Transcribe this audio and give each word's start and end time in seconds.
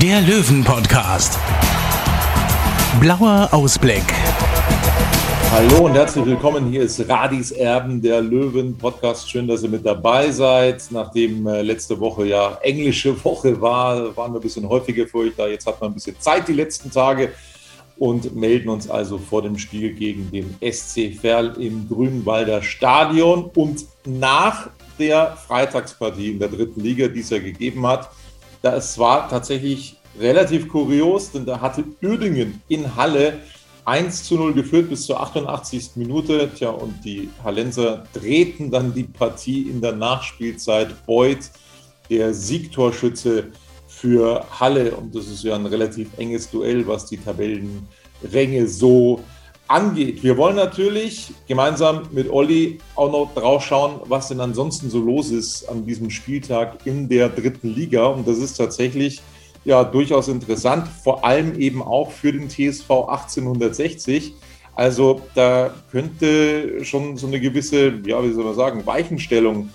der 0.00 0.22
Löwen-Podcast. 0.22 1.38
Blauer 2.98 3.48
Ausblick. 3.52 4.02
Hallo 5.50 5.84
und 5.84 5.92
herzlich 5.92 6.24
willkommen. 6.24 6.70
Hier 6.70 6.82
ist 6.82 7.06
Radis 7.06 7.50
Erben, 7.50 8.00
der 8.00 8.22
Löwen-Podcast. 8.22 9.30
Schön, 9.30 9.46
dass 9.46 9.62
ihr 9.62 9.68
mit 9.68 9.84
dabei 9.84 10.30
seid. 10.30 10.82
Nachdem 10.90 11.46
äh, 11.46 11.60
letzte 11.60 12.00
Woche 12.00 12.24
ja 12.24 12.58
englische 12.62 13.22
Woche 13.22 13.60
war, 13.60 14.16
waren 14.16 14.32
wir 14.32 14.40
ein 14.40 14.42
bisschen 14.42 14.66
häufiger 14.66 15.06
für 15.06 15.18
euch 15.18 15.32
da. 15.36 15.46
Jetzt 15.46 15.66
hat 15.66 15.78
man 15.80 15.90
ein 15.90 15.94
bisschen 15.94 16.18
Zeit 16.18 16.48
die 16.48 16.54
letzten 16.54 16.90
Tage 16.90 17.32
und 17.98 18.34
melden 18.34 18.70
uns 18.70 18.88
also 18.88 19.18
vor 19.18 19.42
dem 19.42 19.58
Spiel 19.58 19.92
gegen 19.92 20.30
den 20.30 20.56
SC 20.72 21.14
Verl 21.20 21.54
im 21.60 21.86
Grünwalder 21.86 22.62
Stadion. 22.62 23.50
Und 23.54 23.84
nach 24.06 24.70
der 24.98 25.36
Freitagspartie 25.36 26.30
in 26.30 26.38
der 26.38 26.48
dritten 26.48 26.80
Liga, 26.80 27.08
die 27.08 27.20
es 27.20 27.28
ja 27.28 27.38
gegeben 27.38 27.86
hat, 27.86 28.08
das 28.62 28.98
war 28.98 29.28
tatsächlich 29.28 29.96
relativ 30.18 30.68
kurios, 30.68 31.32
denn 31.32 31.44
da 31.44 31.60
hatte 31.60 31.84
Uerdingen 32.02 32.62
in 32.68 32.96
Halle 32.96 33.40
1 33.84 34.24
zu 34.24 34.36
0 34.36 34.54
geführt 34.54 34.88
bis 34.88 35.06
zur 35.06 35.20
88. 35.20 35.96
Minute. 35.96 36.50
Tja, 36.54 36.70
und 36.70 37.04
die 37.04 37.30
Hallenser 37.42 38.04
drehten 38.12 38.70
dann 38.70 38.94
die 38.94 39.04
Partie 39.04 39.62
in 39.62 39.80
der 39.80 39.92
Nachspielzeit. 39.92 41.04
Beuth, 41.04 41.50
der 42.08 42.32
Siegtorschütze 42.32 43.48
für 43.88 44.44
Halle. 44.60 44.94
Und 44.94 45.14
das 45.14 45.26
ist 45.26 45.42
ja 45.42 45.56
ein 45.56 45.66
relativ 45.66 46.16
enges 46.16 46.48
Duell, 46.50 46.86
was 46.86 47.06
die 47.06 47.16
Tabellenränge 47.16 48.68
so 48.68 49.20
angeht. 49.72 50.22
Wir 50.22 50.36
wollen 50.36 50.56
natürlich 50.56 51.32
gemeinsam 51.48 52.02
mit 52.12 52.30
Olli 52.30 52.78
auch 52.94 53.10
noch 53.10 53.34
drauf 53.34 53.64
schauen, 53.64 54.00
was 54.06 54.28
denn 54.28 54.40
ansonsten 54.40 54.90
so 54.90 55.00
los 55.00 55.30
ist 55.30 55.68
an 55.68 55.86
diesem 55.86 56.10
Spieltag 56.10 56.86
in 56.86 57.08
der 57.08 57.30
dritten 57.30 57.74
Liga. 57.74 58.06
Und 58.06 58.28
das 58.28 58.38
ist 58.38 58.54
tatsächlich 58.54 59.22
ja 59.64 59.82
durchaus 59.82 60.28
interessant, 60.28 60.88
vor 60.88 61.24
allem 61.24 61.58
eben 61.58 61.82
auch 61.82 62.10
für 62.10 62.32
den 62.32 62.48
TSV 62.48 62.90
1860. 62.90 64.34
Also 64.74 65.22
da 65.34 65.74
könnte 65.90 66.84
schon 66.84 67.16
so 67.16 67.26
eine 67.26 67.40
gewisse, 67.40 68.00
ja, 68.06 68.22
wie 68.22 68.32
soll 68.32 68.44
man 68.44 68.54
sagen, 68.54 68.86
Weichenstellung 68.86 69.70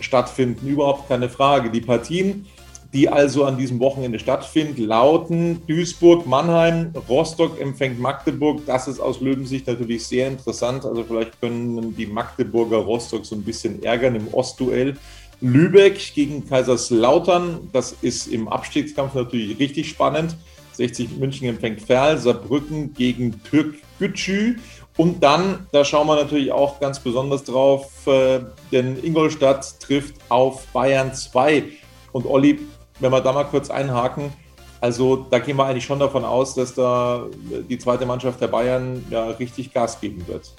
stattfinden, 0.00 0.66
überhaupt 0.66 1.08
keine 1.08 1.28
Frage. 1.28 1.70
Die 1.70 1.80
Partien, 1.80 2.46
die 2.92 3.08
also 3.08 3.44
an 3.44 3.56
diesem 3.56 3.78
Wochenende 3.78 4.18
stattfinden, 4.18 4.84
lauten 4.84 5.62
Duisburg, 5.66 6.26
Mannheim, 6.26 6.92
Rostock 7.08 7.60
empfängt 7.60 8.00
Magdeburg. 8.00 8.66
Das 8.66 8.88
ist 8.88 8.98
aus 8.98 9.20
Löwensicht 9.20 9.66
natürlich 9.68 10.06
sehr 10.06 10.26
interessant. 10.26 10.84
Also 10.84 11.04
vielleicht 11.04 11.40
können 11.40 11.94
die 11.96 12.06
Magdeburger 12.06 12.78
Rostock 12.78 13.24
so 13.24 13.36
ein 13.36 13.42
bisschen 13.42 13.82
ärgern 13.82 14.16
im 14.16 14.34
Ostduell. 14.34 14.96
Lübeck 15.40 16.14
gegen 16.14 16.46
Kaiserslautern, 16.48 17.70
das 17.72 17.96
ist 18.02 18.26
im 18.26 18.48
Abstiegskampf 18.48 19.14
natürlich 19.14 19.58
richtig 19.58 19.88
spannend. 19.88 20.36
60 20.72 21.16
München 21.18 21.48
empfängt 21.48 21.80
Ferl, 21.80 22.18
Saarbrücken 22.18 22.92
gegen 22.94 23.42
Türk 23.44 23.76
Gütschü. 23.98 24.56
Und 24.96 25.22
dann, 25.22 25.66
da 25.72 25.84
schauen 25.84 26.08
wir 26.08 26.16
natürlich 26.16 26.52
auch 26.52 26.80
ganz 26.80 26.98
besonders 26.98 27.44
drauf, 27.44 28.06
äh, 28.06 28.40
denn 28.72 29.02
Ingolstadt 29.02 29.80
trifft 29.80 30.16
auf 30.28 30.66
Bayern 30.68 31.14
2. 31.14 31.64
Und 32.12 32.26
Olli, 32.26 32.58
wenn 33.00 33.10
wir 33.10 33.20
da 33.20 33.32
mal 33.32 33.44
kurz 33.44 33.70
einhaken, 33.70 34.32
also 34.80 35.26
da 35.30 35.38
gehen 35.38 35.56
wir 35.56 35.66
eigentlich 35.66 35.84
schon 35.84 35.98
davon 35.98 36.24
aus, 36.24 36.54
dass 36.54 36.74
da 36.74 37.26
die 37.68 37.78
zweite 37.78 38.06
Mannschaft 38.06 38.40
der 38.40 38.48
Bayern 38.48 39.04
ja 39.10 39.26
richtig 39.26 39.74
Gas 39.74 40.00
geben 40.00 40.26
wird. 40.26 40.52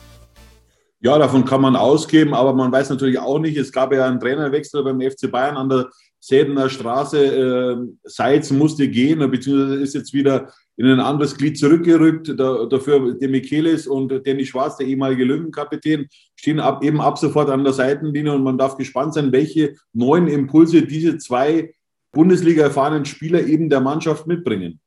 Ja, 0.99 1.17
davon 1.17 1.45
kann 1.45 1.61
man 1.61 1.75
ausgeben, 1.75 2.35
aber 2.35 2.53
man 2.53 2.71
weiß 2.71 2.91
natürlich 2.91 3.17
auch 3.17 3.39
nicht, 3.39 3.57
es 3.57 3.71
gab 3.71 3.91
ja 3.91 4.05
einen 4.05 4.19
Trainerwechsel 4.19 4.83
beim 4.83 5.01
FC 5.01 5.31
Bayern 5.31 5.57
an 5.57 5.69
der 5.69 5.89
Sädener 6.19 6.69
Straße. 6.69 7.17
Äh, 7.17 7.77
Seitz 8.03 8.51
musste 8.51 8.87
gehen, 8.87 9.19
beziehungsweise 9.31 9.81
ist 9.81 9.95
jetzt 9.95 10.13
wieder 10.13 10.53
in 10.77 10.85
ein 10.85 10.99
anderes 10.99 11.35
Glied 11.35 11.57
zurückgerückt. 11.57 12.31
Da, 12.37 12.65
dafür 12.65 13.15
Demichelis 13.15 13.87
und 13.87 14.13
Danny 14.27 14.45
Schwarz, 14.45 14.77
der 14.77 14.85
ehemalige 14.85 15.23
Löwenkapitän, 15.23 16.07
stehen 16.35 16.59
ab, 16.59 16.83
eben 16.83 17.01
ab 17.01 17.17
sofort 17.17 17.49
an 17.49 17.63
der 17.63 17.73
Seitenlinie 17.73 18.33
und 18.33 18.43
man 18.43 18.59
darf 18.59 18.77
gespannt 18.77 19.15
sein, 19.15 19.31
welche 19.31 19.73
neuen 19.93 20.27
Impulse 20.27 20.83
diese 20.83 21.17
zwei 21.17 21.73
Bundesliga 22.11 22.63
erfahrenen 22.63 23.05
Spieler 23.05 23.45
eben 23.45 23.69
der 23.69 23.81
Mannschaft 23.81 24.27
mitbringen. 24.27 24.79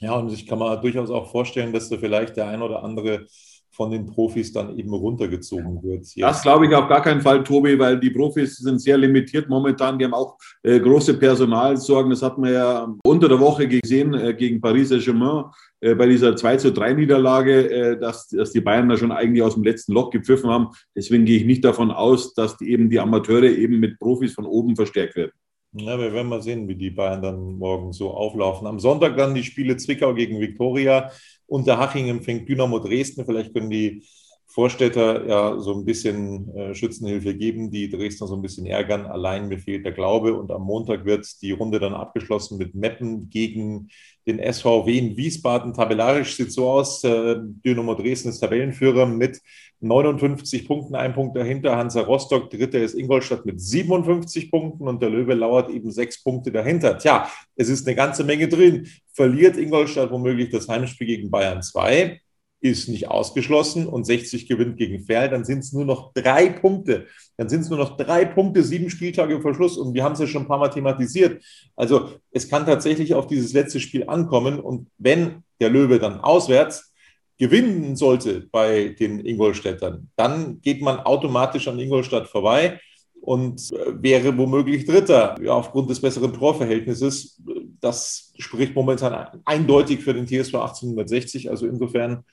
Ja, 0.00 0.14
und 0.14 0.32
ich 0.32 0.46
kann 0.46 0.58
mir 0.58 0.76
durchaus 0.76 1.10
auch 1.10 1.30
vorstellen, 1.30 1.72
dass 1.72 1.88
da 1.88 1.96
vielleicht 1.96 2.36
der 2.36 2.48
ein 2.48 2.62
oder 2.62 2.82
andere 2.82 3.26
von 3.74 3.90
den 3.90 4.06
Profis 4.06 4.52
dann 4.52 4.78
eben 4.78 4.92
runtergezogen 4.92 5.82
wird. 5.82 6.06
Jetzt. 6.06 6.20
Das 6.20 6.42
glaube 6.42 6.66
ich 6.66 6.74
auf 6.74 6.88
gar 6.88 7.02
keinen 7.02 7.20
Fall, 7.20 7.42
Tobi, 7.42 7.78
weil 7.78 7.98
die 7.98 8.10
Profis 8.10 8.56
sind 8.56 8.80
sehr 8.80 8.96
limitiert 8.96 9.48
momentan. 9.48 9.98
Die 9.98 10.04
haben 10.04 10.14
auch 10.14 10.36
äh, 10.62 10.78
große 10.78 11.14
Personalsorgen. 11.14 12.10
Das 12.10 12.22
hat 12.22 12.38
man 12.38 12.52
ja 12.52 12.94
unter 13.04 13.28
der 13.28 13.40
Woche 13.40 13.66
gesehen 13.66 14.14
äh, 14.14 14.32
gegen 14.34 14.60
Paris 14.60 14.90
Saint-Germain 14.90 15.46
äh, 15.80 15.94
bei 15.94 16.06
dieser 16.06 16.36
2 16.36 16.56
zu 16.56 16.72
3 16.72 16.94
Niederlage, 16.94 17.70
äh, 17.70 17.98
dass, 17.98 18.28
dass 18.28 18.52
die 18.52 18.60
Bayern 18.60 18.88
da 18.88 18.96
schon 18.96 19.12
eigentlich 19.12 19.42
aus 19.42 19.54
dem 19.54 19.64
letzten 19.64 19.92
Loch 19.92 20.10
gepfiffen 20.10 20.50
haben. 20.50 20.68
Deswegen 20.94 21.24
gehe 21.24 21.38
ich 21.38 21.44
nicht 21.44 21.64
davon 21.64 21.90
aus, 21.90 22.32
dass 22.34 22.56
die, 22.56 22.70
eben 22.70 22.88
die 22.88 23.00
Amateure 23.00 23.44
eben 23.44 23.80
mit 23.80 23.98
Profis 23.98 24.34
von 24.34 24.46
oben 24.46 24.76
verstärkt 24.76 25.16
werden. 25.16 25.32
Ja, 25.76 25.98
wir 25.98 26.12
werden 26.12 26.28
mal 26.28 26.40
sehen, 26.40 26.68
wie 26.68 26.76
die 26.76 26.90
Bayern 26.90 27.20
dann 27.20 27.58
morgen 27.58 27.92
so 27.92 28.12
auflaufen. 28.12 28.66
Am 28.68 28.78
Sonntag 28.78 29.16
dann 29.16 29.34
die 29.34 29.42
Spiele 29.42 29.76
Zwickau 29.76 30.14
gegen 30.14 30.38
Viktoria. 30.40 31.10
Unterhaching 31.46 32.08
empfängt 32.08 32.48
Dynamo 32.48 32.78
Dresden. 32.78 33.24
Vielleicht 33.24 33.52
können 33.52 33.70
die 33.70 34.04
Vorstädter 34.46 35.26
ja 35.26 35.58
so 35.58 35.74
ein 35.74 35.84
bisschen 35.84 36.48
äh, 36.56 36.74
Schützenhilfe 36.76 37.34
geben, 37.34 37.72
die 37.72 37.90
Dresdner 37.90 38.28
so 38.28 38.36
ein 38.36 38.42
bisschen 38.42 38.66
ärgern. 38.66 39.06
Allein 39.06 39.48
mir 39.48 39.58
fehlt 39.58 39.84
der 39.84 39.90
Glaube. 39.90 40.34
Und 40.34 40.52
am 40.52 40.62
Montag 40.62 41.04
wird 41.06 41.26
die 41.42 41.50
Runde 41.50 41.80
dann 41.80 41.92
abgeschlossen 41.92 42.56
mit 42.56 42.76
Meppen 42.76 43.28
gegen 43.28 43.88
den 44.28 44.38
SVW 44.38 44.96
in 44.96 45.16
Wiesbaden. 45.16 45.74
Tabellarisch 45.74 46.36
sieht 46.36 46.52
so 46.52 46.70
aus, 46.70 47.02
äh, 47.02 47.34
Dynamo 47.64 47.96
Dresden 47.96 48.28
ist 48.28 48.38
Tabellenführer 48.38 49.06
mit 49.06 49.40
59 49.84 50.66
Punkten, 50.66 50.94
ein 50.94 51.12
Punkt 51.14 51.36
dahinter. 51.36 51.76
Hansa 51.76 52.00
Rostock, 52.00 52.50
dritter 52.50 52.80
ist 52.80 52.94
Ingolstadt 52.94 53.44
mit 53.44 53.60
57 53.60 54.50
Punkten 54.50 54.88
und 54.88 55.02
der 55.02 55.10
Löwe 55.10 55.34
lauert 55.34 55.70
eben 55.70 55.90
sechs 55.90 56.22
Punkte 56.22 56.50
dahinter. 56.50 56.98
Tja, 56.98 57.28
es 57.54 57.68
ist 57.68 57.86
eine 57.86 57.94
ganze 57.94 58.24
Menge 58.24 58.48
drin. 58.48 58.88
Verliert 59.12 59.56
Ingolstadt 59.56 60.10
womöglich 60.10 60.50
das 60.50 60.68
Heimspiel 60.68 61.06
gegen 61.06 61.30
Bayern 61.30 61.62
2, 61.62 62.18
ist 62.64 62.88
nicht 62.88 63.08
ausgeschlossen 63.08 63.86
und 63.86 64.04
60 64.04 64.48
gewinnt 64.48 64.78
gegen 64.78 65.04
Ferl, 65.04 65.28
dann 65.28 65.44
sind 65.44 65.58
es 65.58 65.74
nur 65.74 65.84
noch 65.84 66.14
drei 66.14 66.48
Punkte. 66.48 67.06
Dann 67.36 67.50
sind 67.50 67.60
es 67.60 67.68
nur 67.68 67.78
noch 67.78 67.98
drei 67.98 68.24
Punkte, 68.24 68.62
sieben 68.62 68.88
Spieltage 68.88 69.38
vor 69.42 69.54
Schluss 69.54 69.76
und 69.76 69.92
wir 69.92 70.02
haben 70.02 70.14
es 70.14 70.20
ja 70.20 70.26
schon 70.26 70.42
ein 70.42 70.48
paar 70.48 70.58
Mal 70.58 70.70
thematisiert. 70.70 71.44
Also 71.76 72.12
es 72.30 72.48
kann 72.48 72.64
tatsächlich 72.64 73.12
auf 73.12 73.26
dieses 73.26 73.52
letzte 73.52 73.80
Spiel 73.80 74.08
ankommen 74.08 74.60
und 74.60 74.88
wenn 74.96 75.42
der 75.60 75.68
Löwe 75.68 75.98
dann 75.98 76.20
auswärts 76.20 76.93
gewinnen 77.38 77.96
sollte 77.96 78.48
bei 78.50 78.88
den 78.88 79.24
Ingolstädtern, 79.24 80.10
dann 80.16 80.60
geht 80.60 80.82
man 80.82 81.00
automatisch 81.00 81.68
an 81.68 81.78
Ingolstadt 81.78 82.28
vorbei 82.28 82.80
und 83.24 83.72
äh, 83.72 84.02
wäre 84.02 84.36
womöglich 84.36 84.84
Dritter 84.84 85.36
ja, 85.42 85.52
aufgrund 85.52 85.90
des 85.90 86.00
besseren 86.00 86.32
Torverhältnisses. 86.32 87.40
Das 87.80 88.32
spricht 88.38 88.74
momentan 88.74 89.40
eindeutig 89.44 90.00
für 90.00 90.14
den 90.14 90.26
TSV 90.26 90.54
1860. 90.54 91.50
Also 91.50 91.66
insofern, 91.66 92.24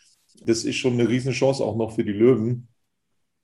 das 0.46 0.64
ist 0.64 0.76
schon 0.76 0.94
eine 0.94 1.08
Riesenchance 1.08 1.64
auch 1.64 1.76
noch 1.76 1.96
für 1.96 2.04
die 2.04 2.12
Löwen. 2.12 2.68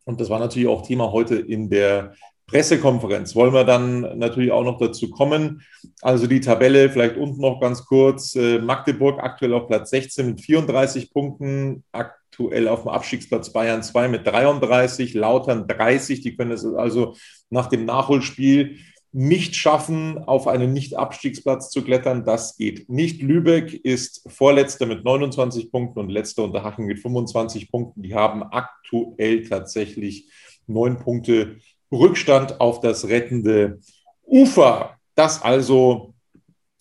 Und 0.05 0.21
das 0.21 0.29
war 0.29 0.39
natürlich 0.39 0.67
auch 0.67 0.85
Thema 0.85 1.11
heute 1.11 1.35
in 1.35 1.69
der 1.69 2.13
Pressekonferenz 2.47 3.35
wollen 3.35 3.53
wir 3.53 3.65
dann 3.65 4.17
natürlich 4.17 4.51
auch 4.51 4.63
noch 4.63 4.77
dazu 4.77 5.09
kommen. 5.09 5.63
Also 6.01 6.27
die 6.27 6.39
Tabelle 6.39 6.89
vielleicht 6.89 7.17
unten 7.17 7.41
noch 7.41 7.59
ganz 7.59 7.85
kurz. 7.85 8.35
Äh, 8.35 8.59
Magdeburg 8.59 9.19
aktuell 9.21 9.53
auf 9.53 9.67
Platz 9.67 9.89
16 9.89 10.27
mit 10.27 10.41
34 10.41 11.11
Punkten, 11.11 11.83
aktuell 11.91 12.69
auf 12.69 12.83
dem 12.83 12.89
Abstiegsplatz 12.89 13.51
Bayern 13.51 13.83
2 13.83 14.07
mit 14.07 14.25
33, 14.25 15.13
Lautern 15.13 15.67
30. 15.67 16.21
Die 16.21 16.37
können 16.37 16.51
es 16.51 16.65
also 16.65 17.15
nach 17.49 17.67
dem 17.67 17.83
Nachholspiel 17.83 18.77
nicht 19.11 19.55
schaffen, 19.57 20.17
auf 20.17 20.47
einen 20.47 20.71
Nicht-Abstiegsplatz 20.71 21.69
zu 21.69 21.83
klettern. 21.83 22.23
Das 22.23 22.55
geht 22.55 22.87
nicht. 22.87 23.21
Lübeck 23.21 23.73
ist 23.73 24.23
Vorletzter 24.27 24.85
mit 24.85 25.03
29 25.03 25.69
Punkten 25.69 25.99
und 25.99 26.09
letzter 26.09 26.43
Unterhaching 26.43 26.85
mit 26.85 26.99
25 26.99 27.69
Punkten. 27.69 28.03
Die 28.03 28.15
haben 28.15 28.43
aktuell 28.43 29.43
tatsächlich 29.43 30.29
neun 30.67 30.99
Punkte 30.99 31.57
Rückstand 31.91 32.59
auf 32.59 32.79
das 32.79 33.07
rettende 33.07 33.79
Ufer. 34.25 34.97
Das 35.15 35.41
also 35.41 36.13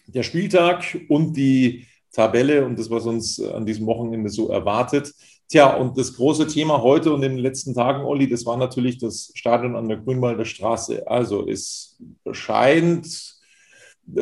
der 0.06 0.22
Spieltag 0.22 0.98
und 1.08 1.36
die 1.36 1.86
Tabelle 2.12 2.64
und 2.64 2.78
das, 2.78 2.90
was 2.90 3.06
uns 3.06 3.40
an 3.40 3.66
diesem 3.66 3.86
Wochenende 3.86 4.30
so 4.30 4.48
erwartet. 4.48 5.12
Tja, 5.48 5.76
und 5.76 5.96
das 5.96 6.14
große 6.14 6.48
Thema 6.48 6.82
heute 6.82 7.12
und 7.12 7.22
in 7.22 7.32
den 7.32 7.38
letzten 7.38 7.74
Tagen, 7.74 8.04
Olli, 8.04 8.28
das 8.28 8.44
war 8.46 8.56
natürlich 8.56 8.98
das 8.98 9.30
Stadion 9.34 9.76
an 9.76 9.88
der 9.88 9.98
Grünwalder 9.98 10.44
Straße. 10.44 11.06
Also 11.06 11.46
es 11.46 11.98
scheint 12.32 13.06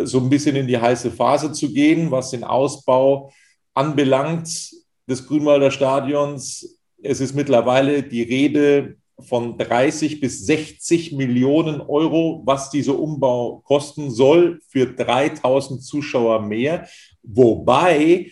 so 0.05 0.19
ein 0.19 0.29
bisschen 0.29 0.57
in 0.57 0.67
die 0.67 0.79
heiße 0.79 1.11
Phase 1.11 1.53
zu 1.53 1.73
gehen, 1.73 2.11
was 2.11 2.31
den 2.31 2.45
Ausbau 2.45 3.33
anbelangt 3.75 4.49
des 5.07 5.27
Grünwalder 5.27 5.71
Stadions. 5.71 6.79
Es 7.03 7.21
ist 7.21 7.35
mittlerweile 7.35 8.03
die 8.03 8.23
Rede 8.23 8.97
von 9.21 9.57
30 9.57 10.21
bis 10.21 10.45
60 10.47 11.13
Millionen 11.13 11.81
Euro, 11.81 12.43
was 12.45 12.71
dieser 12.71 12.99
Umbau 12.99 13.63
kosten 13.65 14.11
soll 14.11 14.61
für 14.69 14.87
3000 14.87 15.83
Zuschauer 15.83 16.43
mehr. 16.43 16.89
Wobei, 17.23 18.31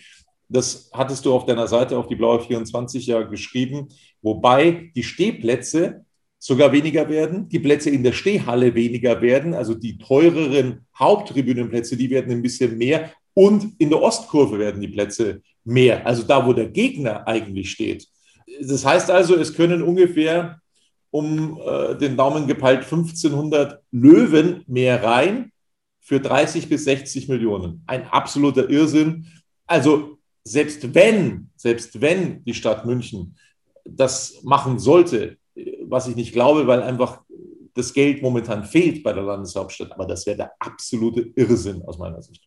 das 0.49 0.89
hattest 0.93 1.25
du 1.25 1.33
auf 1.33 1.45
deiner 1.45 1.67
Seite 1.67 1.97
auf 1.97 2.07
die 2.07 2.15
Blaue 2.15 2.41
24 2.41 3.07
ja 3.07 3.21
geschrieben, 3.23 3.87
wobei 4.21 4.91
die 4.95 5.03
Stehplätze 5.03 6.05
sogar 6.37 6.73
weniger 6.73 7.07
werden, 7.07 7.47
die 7.47 7.59
Plätze 7.59 7.89
in 7.89 8.03
der 8.03 8.11
Stehhalle 8.11 8.75
weniger 8.75 9.21
werden, 9.21 9.53
also 9.53 9.73
die 9.73 9.97
teureren 9.97 10.85
Haupttribünenplätze, 10.99 11.95
die 11.95 12.09
werden 12.09 12.33
ein 12.33 12.41
bisschen 12.41 12.77
mehr 12.77 13.11
und 13.33 13.79
in 13.79 13.89
der 13.89 14.01
Ostkurve 14.01 14.59
werden 14.59 14.81
die 14.81 14.89
Plätze 14.89 15.41
mehr, 15.63 16.05
also 16.05 16.23
da, 16.23 16.45
wo 16.45 16.51
der 16.51 16.67
Gegner 16.67 17.25
eigentlich 17.27 17.71
steht. 17.71 18.05
Das 18.61 18.85
heißt 18.85 19.09
also, 19.09 19.35
es 19.35 19.53
können 19.53 19.81
ungefähr 19.81 20.59
um 21.13 21.61
äh, 21.63 21.95
den 21.95 22.17
Daumen 22.17 22.47
gepeilt 22.47 22.83
1500 22.83 23.83
Löwen 23.91 24.63
mehr 24.65 25.03
rein 25.03 25.51
für 25.99 26.19
30 26.19 26.67
bis 26.67 26.85
60 26.85 27.29
Millionen. 27.29 27.83
Ein 27.85 28.07
absoluter 28.07 28.67
Irrsinn. 28.67 29.27
Also 29.67 30.17
selbst 30.43 30.95
wenn, 30.95 31.51
selbst 31.55 32.01
wenn 32.01 32.43
die 32.45 32.55
Stadt 32.55 32.87
München 32.87 33.37
das 33.85 34.41
machen 34.43 34.79
sollte, 34.79 35.37
was 35.83 36.07
ich 36.07 36.15
nicht 36.15 36.33
glaube, 36.33 36.65
weil 36.65 36.81
einfach 36.81 37.21
das 37.75 37.93
Geld 37.93 38.23
momentan 38.23 38.63
fehlt 38.63 39.03
bei 39.03 39.13
der 39.13 39.23
Landeshauptstadt, 39.23 39.91
aber 39.91 40.07
das 40.07 40.25
wäre 40.25 40.37
der 40.37 40.51
absolute 40.57 41.31
Irrsinn 41.35 41.83
aus 41.83 41.99
meiner 41.99 42.23
Sicht. 42.23 42.43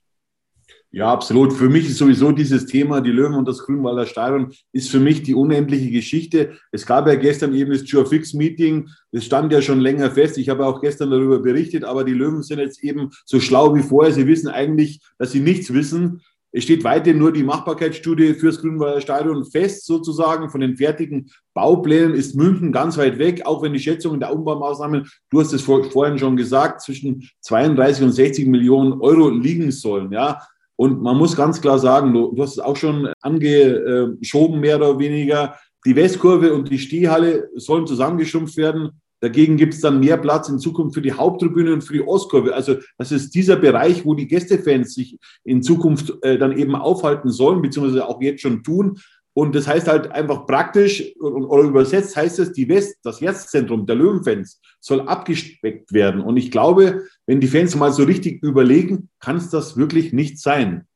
Ja, 0.97 1.13
absolut. 1.13 1.53
Für 1.53 1.69
mich 1.69 1.91
ist 1.91 1.99
sowieso 1.99 2.33
dieses 2.33 2.65
Thema, 2.65 3.03
die 3.03 3.11
Löwen 3.11 3.35
und 3.35 3.47
das 3.47 3.59
Grünwalder 3.59 4.07
Stadion, 4.07 4.51
ist 4.73 4.91
für 4.91 4.99
mich 4.99 5.23
die 5.23 5.35
unendliche 5.35 5.91
Geschichte. 5.91 6.53
Es 6.73 6.87
gab 6.87 7.07
ja 7.07 7.17
gestern 7.17 7.53
eben 7.53 7.71
das 7.71 7.83
Fix-Meeting. 8.09 8.89
Das 9.13 9.27
stand 9.27 9.53
ja 9.53 9.61
schon 9.61 9.81
länger 9.81 10.11
fest. 10.11 10.39
Ich 10.39 10.49
habe 10.49 10.65
auch 10.65 10.81
gestern 10.81 11.11
darüber 11.11 11.41
berichtet, 11.41 11.85
aber 11.85 12.03
die 12.03 12.15
Löwen 12.15 12.43
sind 12.43 12.61
jetzt 12.61 12.83
eben 12.83 13.11
so 13.27 13.41
schlau 13.41 13.75
wie 13.75 13.83
vorher. 13.83 14.11
Sie 14.11 14.27
wissen 14.27 14.49
eigentlich, 14.49 15.03
dass 15.19 15.33
sie 15.33 15.41
nichts 15.41 15.71
wissen. 15.71 16.23
Es 16.51 16.65
steht 16.65 16.83
weiterhin 16.83 17.19
nur 17.19 17.31
die 17.31 17.43
Machbarkeitsstudie 17.43 18.33
fürs 18.33 18.63
Grünwalder 18.63 19.03
Stadion 19.03 19.45
fest, 19.45 19.85
sozusagen. 19.85 20.49
Von 20.49 20.63
den 20.63 20.79
fertigen 20.79 21.29
Bauplänen 21.53 22.15
ist 22.15 22.37
München 22.37 22.73
ganz 22.73 22.97
weit 22.97 23.19
weg, 23.19 23.43
auch 23.45 23.63
wenn 23.63 23.75
die 23.75 23.81
Schätzungen 23.81 24.19
der 24.19 24.33
Umbaumaßnahmen, 24.33 25.07
du 25.29 25.41
hast 25.41 25.53
es 25.53 25.61
vorhin 25.61 26.19
schon 26.19 26.39
gesagt, 26.39 26.81
zwischen 26.81 27.29
32 27.43 28.03
und 28.03 28.13
60 28.13 28.47
Millionen 28.47 28.99
Euro 29.03 29.29
liegen 29.29 29.71
sollen. 29.73 30.11
Ja, 30.11 30.41
und 30.77 31.03
man 31.03 31.17
muss 31.17 31.37
ganz 31.37 31.61
klar 31.61 31.79
sagen, 31.79 32.13
du, 32.13 32.33
du 32.35 32.43
hast 32.43 32.53
es 32.53 32.59
auch 32.59 32.77
schon 32.77 33.09
angeschoben, 33.23 34.61
mehr 34.61 34.77
oder 34.77 34.99
weniger. 34.99 35.57
Die 35.87 35.97
Westkurve 35.97 36.53
und 36.53 36.71
die 36.71 36.79
Stehhalle 36.79 37.49
sollen 37.55 37.87
zusammengeschrumpft 37.87 38.57
werden. 38.57 39.01
Dagegen 39.21 39.57
gibt 39.57 39.73
es 39.73 39.81
dann 39.81 40.01
mehr 40.01 40.19
Platz 40.19 40.49
in 40.51 40.59
Zukunft 40.59 40.95
für 40.95 41.01
die 41.01 41.15
Haupttribüne 41.15 41.73
und 41.73 41.83
für 41.83 41.95
die 41.95 42.07
Ostkurve. 42.07 42.55
Also 42.55 42.77
das 42.99 43.13
ist 43.13 43.35
dieser 43.35 43.57
Bereich, 43.57 44.05
wo 44.05 44.15
die 44.15 44.29
Gästefans 44.29 44.95
sich 44.95 45.19
in 45.43 45.63
Zukunft 45.63 46.13
äh, 46.23 46.37
dann 46.37 46.57
eben 46.57 46.75
aufhalten 46.75 47.31
sollen, 47.31 47.63
beziehungsweise 47.63 48.07
auch 48.07 48.21
jetzt 48.21 48.43
schon 48.43 48.63
tun. 48.63 48.99
Und 49.39 49.55
das 49.55 49.69
heißt 49.69 49.87
halt 49.87 50.11
einfach 50.13 50.47
praktisch 50.47 51.15
oder 51.21 51.63
übersetzt 51.63 52.17
heißt 52.17 52.39
es, 52.39 52.53
die 52.53 52.71
West, 52.71 52.97
das 53.03 53.21
Jetztzentrum 53.21 53.85
der 53.85 53.97
Löwenfans 53.97 54.63
soll 54.81 55.03
abgespeckt 55.03 55.93
werden. 55.93 56.23
Und 56.23 56.39
ich 56.39 56.51
glaube, 56.51 57.03
wenn 57.27 57.39
die 57.39 57.47
Fans 57.47 57.77
mal 57.77 57.93
so 57.93 58.05
richtig 58.05 58.43
überlegen, 58.43 59.11
kann 59.21 59.37
es 59.37 59.51
das 59.51 59.77
wirklich 59.77 60.15
nicht 60.15 60.39
sein. 60.39 60.87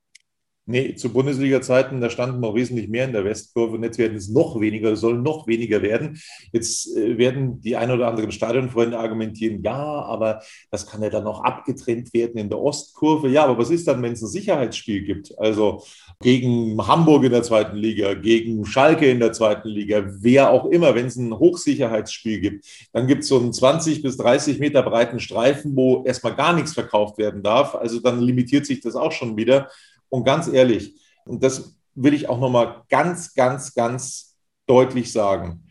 Nee, 0.70 0.94
zu 0.94 1.12
Bundesliga-Zeiten, 1.12 2.00
da 2.00 2.10
standen 2.10 2.38
noch 2.38 2.54
wesentlich 2.54 2.88
mehr 2.88 3.04
in 3.04 3.12
der 3.12 3.24
Westkurve 3.24 3.74
und 3.74 3.82
jetzt 3.82 3.98
werden 3.98 4.16
es 4.16 4.28
noch 4.28 4.60
weniger, 4.60 4.94
sollen 4.94 5.20
noch 5.20 5.48
weniger 5.48 5.82
werden. 5.82 6.20
Jetzt 6.52 6.96
äh, 6.96 7.18
werden 7.18 7.60
die 7.60 7.76
ein 7.76 7.90
oder 7.90 8.06
anderen 8.06 8.30
Stadionfreunde 8.30 8.96
argumentieren, 8.96 9.64
ja, 9.64 9.74
aber 9.74 10.42
das 10.70 10.86
kann 10.86 11.02
ja 11.02 11.10
dann 11.10 11.24
noch 11.24 11.42
abgetrennt 11.42 12.14
werden 12.14 12.38
in 12.38 12.48
der 12.48 12.60
Ostkurve. 12.60 13.28
Ja, 13.28 13.46
aber 13.46 13.58
was 13.58 13.70
ist 13.70 13.88
dann, 13.88 14.00
wenn 14.00 14.12
es 14.12 14.22
ein 14.22 14.28
Sicherheitsspiel 14.28 15.02
gibt? 15.02 15.36
Also 15.40 15.82
gegen 16.20 16.78
Hamburg 16.86 17.24
in 17.24 17.32
der 17.32 17.42
zweiten 17.42 17.76
Liga, 17.76 18.14
gegen 18.14 18.64
Schalke 18.64 19.10
in 19.10 19.18
der 19.18 19.32
zweiten 19.32 19.68
Liga, 19.68 20.04
wer 20.20 20.50
auch 20.50 20.66
immer, 20.66 20.94
wenn 20.94 21.06
es 21.06 21.16
ein 21.16 21.36
Hochsicherheitsspiel 21.36 22.40
gibt, 22.40 22.64
dann 22.92 23.08
gibt 23.08 23.24
es 23.24 23.28
so 23.28 23.40
einen 23.40 23.52
20 23.52 24.02
bis 24.02 24.16
30 24.18 24.60
Meter 24.60 24.84
breiten 24.84 25.18
Streifen, 25.18 25.74
wo 25.74 26.04
erstmal 26.04 26.36
gar 26.36 26.52
nichts 26.52 26.74
verkauft 26.74 27.18
werden 27.18 27.42
darf. 27.42 27.74
Also 27.74 27.98
dann 27.98 28.20
limitiert 28.20 28.66
sich 28.66 28.80
das 28.80 28.94
auch 28.94 29.10
schon 29.10 29.36
wieder. 29.36 29.68
Und 30.10 30.24
ganz 30.24 30.48
ehrlich, 30.48 31.00
und 31.24 31.42
das 31.42 31.76
will 31.94 32.12
ich 32.12 32.28
auch 32.28 32.38
nochmal 32.38 32.82
ganz, 32.90 33.34
ganz, 33.34 33.74
ganz 33.74 34.36
deutlich 34.66 35.12
sagen. 35.12 35.66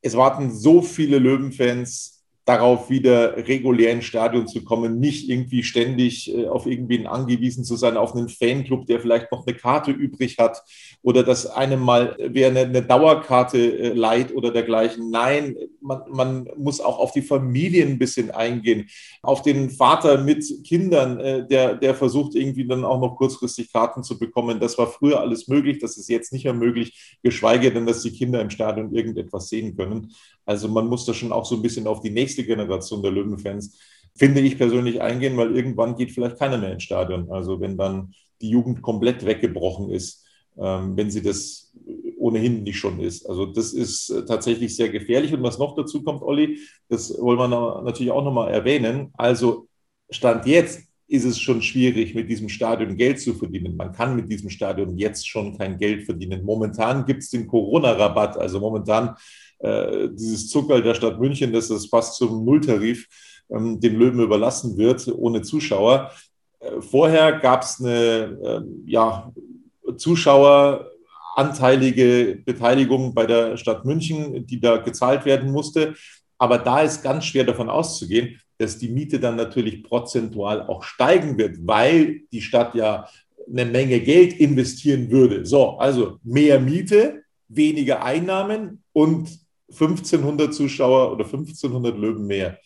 Es 0.00 0.16
warten 0.16 0.50
so 0.50 0.82
viele 0.82 1.18
Löwenfans 1.18 2.21
darauf, 2.44 2.90
wieder 2.90 3.36
regulär 3.36 3.92
ins 3.92 4.04
Stadion 4.04 4.48
zu 4.48 4.64
kommen, 4.64 4.98
nicht 4.98 5.28
irgendwie 5.28 5.62
ständig 5.62 6.34
äh, 6.34 6.48
auf 6.48 6.66
irgendwen 6.66 7.06
angewiesen 7.06 7.64
zu 7.64 7.76
sein, 7.76 7.96
auf 7.96 8.16
einen 8.16 8.28
Fanclub, 8.28 8.86
der 8.86 9.00
vielleicht 9.00 9.30
noch 9.30 9.46
eine 9.46 9.56
Karte 9.56 9.92
übrig 9.92 10.38
hat 10.38 10.62
oder 11.02 11.22
dass 11.22 11.46
einem 11.46 11.80
mal 11.80 12.16
wer 12.18 12.48
eine, 12.48 12.60
eine 12.60 12.82
Dauerkarte 12.82 13.58
äh, 13.58 13.88
leiht 13.92 14.34
oder 14.34 14.50
dergleichen. 14.50 15.10
Nein, 15.10 15.56
man, 15.80 16.02
man 16.10 16.48
muss 16.56 16.80
auch 16.80 16.98
auf 16.98 17.12
die 17.12 17.22
Familien 17.22 17.90
ein 17.90 17.98
bisschen 17.98 18.32
eingehen, 18.32 18.88
auf 19.22 19.42
den 19.42 19.70
Vater 19.70 20.18
mit 20.18 20.44
Kindern, 20.64 21.20
äh, 21.20 21.46
der, 21.46 21.76
der 21.76 21.94
versucht 21.94 22.34
irgendwie 22.34 22.66
dann 22.66 22.84
auch 22.84 23.00
noch 23.00 23.16
kurzfristig 23.16 23.72
Karten 23.72 24.02
zu 24.02 24.18
bekommen. 24.18 24.58
Das 24.58 24.76
war 24.78 24.88
früher 24.88 25.20
alles 25.20 25.46
möglich, 25.46 25.78
das 25.78 25.96
ist 25.96 26.08
jetzt 26.08 26.32
nicht 26.32 26.44
mehr 26.44 26.54
möglich, 26.54 27.18
geschweige 27.22 27.72
denn, 27.72 27.86
dass 27.86 28.02
die 28.02 28.10
Kinder 28.12 28.40
im 28.40 28.50
Stadion 28.50 28.92
irgendetwas 28.92 29.48
sehen 29.48 29.76
können. 29.76 30.12
Also 30.44 30.68
man 30.68 30.88
muss 30.88 31.04
da 31.06 31.14
schon 31.14 31.32
auch 31.32 31.44
so 31.44 31.56
ein 31.56 31.62
bisschen 31.62 31.86
auf 31.86 32.00
die 32.00 32.10
nächste 32.10 32.44
Generation 32.44 33.02
der 33.02 33.12
Löwenfans, 33.12 33.78
finde 34.14 34.40
ich 34.40 34.58
persönlich, 34.58 35.00
eingehen, 35.00 35.36
weil 35.36 35.56
irgendwann 35.56 35.96
geht 35.96 36.12
vielleicht 36.12 36.38
keiner 36.38 36.58
mehr 36.58 36.72
ins 36.72 36.82
Stadion. 36.82 37.30
Also 37.30 37.60
wenn 37.60 37.76
dann 37.76 38.14
die 38.40 38.50
Jugend 38.50 38.82
komplett 38.82 39.24
weggebrochen 39.24 39.90
ist, 39.90 40.24
ähm, 40.58 40.96
wenn 40.96 41.10
sie 41.10 41.22
das 41.22 41.72
ohnehin 42.18 42.62
nicht 42.62 42.78
schon 42.78 43.00
ist. 43.00 43.28
Also 43.28 43.46
das 43.46 43.72
ist 43.72 44.10
äh, 44.10 44.24
tatsächlich 44.24 44.76
sehr 44.76 44.90
gefährlich. 44.90 45.32
Und 45.32 45.42
was 45.42 45.58
noch 45.58 45.74
dazu 45.74 46.02
kommt, 46.02 46.22
Olli, 46.22 46.58
das 46.88 47.10
wollen 47.18 47.38
wir 47.38 47.82
natürlich 47.82 48.12
auch 48.12 48.24
nochmal 48.24 48.52
erwähnen. 48.52 49.10
Also 49.14 49.66
Stand 50.10 50.46
jetzt 50.46 50.82
ist 51.08 51.24
es 51.24 51.38
schon 51.40 51.62
schwierig, 51.62 52.14
mit 52.14 52.30
diesem 52.30 52.48
Stadion 52.48 52.96
Geld 52.96 53.20
zu 53.20 53.34
verdienen. 53.34 53.76
Man 53.76 53.92
kann 53.92 54.16
mit 54.16 54.30
diesem 54.30 54.50
Stadion 54.50 54.96
jetzt 54.96 55.28
schon 55.28 55.58
kein 55.58 55.78
Geld 55.78 56.04
verdienen. 56.04 56.44
Momentan 56.44 57.04
gibt 57.04 57.22
es 57.22 57.30
den 57.30 57.46
Corona-Rabatt. 57.46 58.38
Also 58.38 58.60
momentan 58.60 59.14
äh, 59.62 60.08
dieses 60.10 60.48
Zuckerl 60.48 60.82
der 60.82 60.94
Stadt 60.94 61.20
München, 61.20 61.52
dass 61.52 61.70
es 61.70 61.86
fast 61.86 62.16
zum 62.16 62.44
Nulltarif 62.44 63.06
ähm, 63.50 63.80
den 63.80 63.96
Löwen 63.96 64.20
überlassen 64.20 64.76
wird, 64.76 65.08
ohne 65.08 65.42
Zuschauer. 65.42 66.12
Äh, 66.60 66.80
vorher 66.80 67.32
gab 67.38 67.62
es 67.62 67.80
eine 67.80 68.38
äh, 68.42 68.60
ja, 68.86 69.32
Zuschaueranteilige 69.96 72.42
Beteiligung 72.44 73.14
bei 73.14 73.26
der 73.26 73.56
Stadt 73.56 73.84
München, 73.84 74.44
die 74.46 74.60
da 74.60 74.76
gezahlt 74.78 75.24
werden 75.24 75.52
musste. 75.52 75.94
Aber 76.38 76.58
da 76.58 76.82
ist 76.82 77.02
ganz 77.02 77.24
schwer 77.26 77.44
davon 77.44 77.68
auszugehen, 77.68 78.40
dass 78.58 78.78
die 78.78 78.88
Miete 78.88 79.20
dann 79.20 79.36
natürlich 79.36 79.84
prozentual 79.84 80.62
auch 80.62 80.82
steigen 80.82 81.38
wird, 81.38 81.58
weil 81.62 82.22
die 82.32 82.40
Stadt 82.40 82.74
ja 82.74 83.06
eine 83.48 83.64
Menge 83.64 84.00
Geld 84.00 84.32
investieren 84.34 85.08
würde. 85.10 85.46
So, 85.46 85.78
also 85.78 86.18
mehr 86.22 86.60
Miete, 86.60 87.22
weniger 87.48 88.04
Einnahmen 88.04 88.84
und 88.92 89.41
1500 89.72 90.54
Zuschauer 90.54 91.12
oder 91.12 91.24
1500 91.24 91.96
Löwen 91.96 92.26
mehr. 92.26 92.58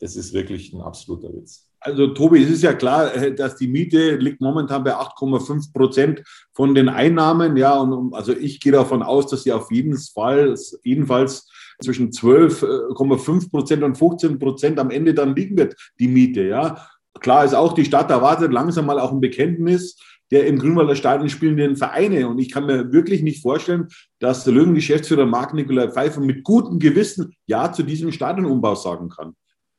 Das 0.00 0.16
ist 0.16 0.32
wirklich 0.32 0.72
ein 0.72 0.80
absoluter 0.80 1.32
Witz. 1.32 1.70
Also 1.80 2.08
Tobi, 2.08 2.42
es 2.42 2.50
ist 2.50 2.62
ja 2.62 2.72
klar, 2.72 3.14
äh, 3.14 3.34
dass 3.34 3.56
die 3.56 3.68
Miete 3.68 4.16
liegt 4.16 4.40
momentan 4.40 4.84
bei 4.84 4.94
8,5 4.94 5.72
Prozent 5.72 6.22
von 6.52 6.74
den 6.74 6.88
Einnahmen. 6.88 7.56
Ja, 7.56 7.78
und 7.78 8.14
also 8.14 8.32
ich 8.32 8.60
gehe 8.60 8.72
davon 8.72 9.02
aus, 9.02 9.26
dass 9.26 9.42
sie 9.42 9.52
auf 9.52 9.70
jeden 9.70 9.96
Fall 9.98 10.54
jedenfalls 10.82 11.46
zwischen 11.82 12.10
12,5 12.10 13.50
Prozent 13.50 13.82
und 13.82 13.98
15 13.98 14.38
Prozent 14.38 14.78
am 14.78 14.90
Ende 14.90 15.12
dann 15.12 15.36
liegen 15.36 15.58
wird, 15.58 15.76
die 15.98 16.08
Miete. 16.08 16.44
Ja, 16.44 16.86
klar 17.20 17.44
ist 17.44 17.54
auch, 17.54 17.74
die 17.74 17.84
Stadt 17.84 18.10
erwartet 18.10 18.52
langsam 18.52 18.86
mal 18.86 18.98
auch 18.98 19.12
ein 19.12 19.20
Bekenntnis 19.20 19.98
der 20.34 20.48
im 20.48 20.58
Grünwalder 20.58 20.96
Stadion 20.96 21.28
spielenden 21.28 21.76
Vereine. 21.76 22.26
Und 22.26 22.40
ich 22.40 22.50
kann 22.50 22.66
mir 22.66 22.92
wirklich 22.92 23.22
nicht 23.22 23.40
vorstellen, 23.40 23.86
dass 24.18 24.42
der 24.42 24.52
Löwen-Geschäftsführer 24.52 25.26
Marc-Nikolai 25.26 25.92
Pfeiffer 25.92 26.20
mit 26.20 26.42
gutem 26.42 26.80
Gewissen 26.80 27.36
Ja 27.46 27.72
zu 27.72 27.84
diesem 27.84 28.10
Stadionumbau 28.10 28.74
sagen 28.74 29.08
kann. 29.08 29.36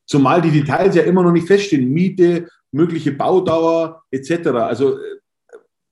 Zumal 0.07 0.41
die 0.41 0.51
Details 0.51 0.95
ja 0.95 1.03
immer 1.03 1.23
noch 1.23 1.33
nicht 1.33 1.45
feststehen. 1.45 1.91
Miete, 1.91 2.47
mögliche 2.71 3.11
Baudauer 3.11 4.01
etc. 4.11 4.47
Also 4.47 4.97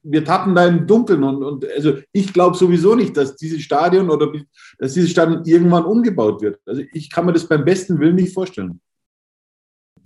wir 0.01 0.23
tappen 0.23 0.55
da 0.55 0.65
im 0.65 0.87
Dunkeln 0.87 1.23
und, 1.23 1.43
und 1.43 1.65
also 1.75 1.97
ich 2.13 2.31
glaube 2.31 2.55
sowieso 2.55 2.95
nicht, 2.95 3.17
dass 3.17 3.35
dieses 3.35 3.61
Stadion 3.61 4.09
oder 4.09 4.31
dass 4.77 4.93
dieses 4.93 5.11
Stadion 5.11 5.43
irgendwann 5.43 5.83
umgebaut 5.83 6.41
wird. 6.41 6.57
Also 6.65 6.83
ich 6.93 7.09
kann 7.09 7.25
mir 7.25 7.33
das 7.33 7.47
beim 7.47 7.65
besten 7.65 7.99
Willen 7.99 8.15
nicht 8.15 8.33
vorstellen. 8.33 8.79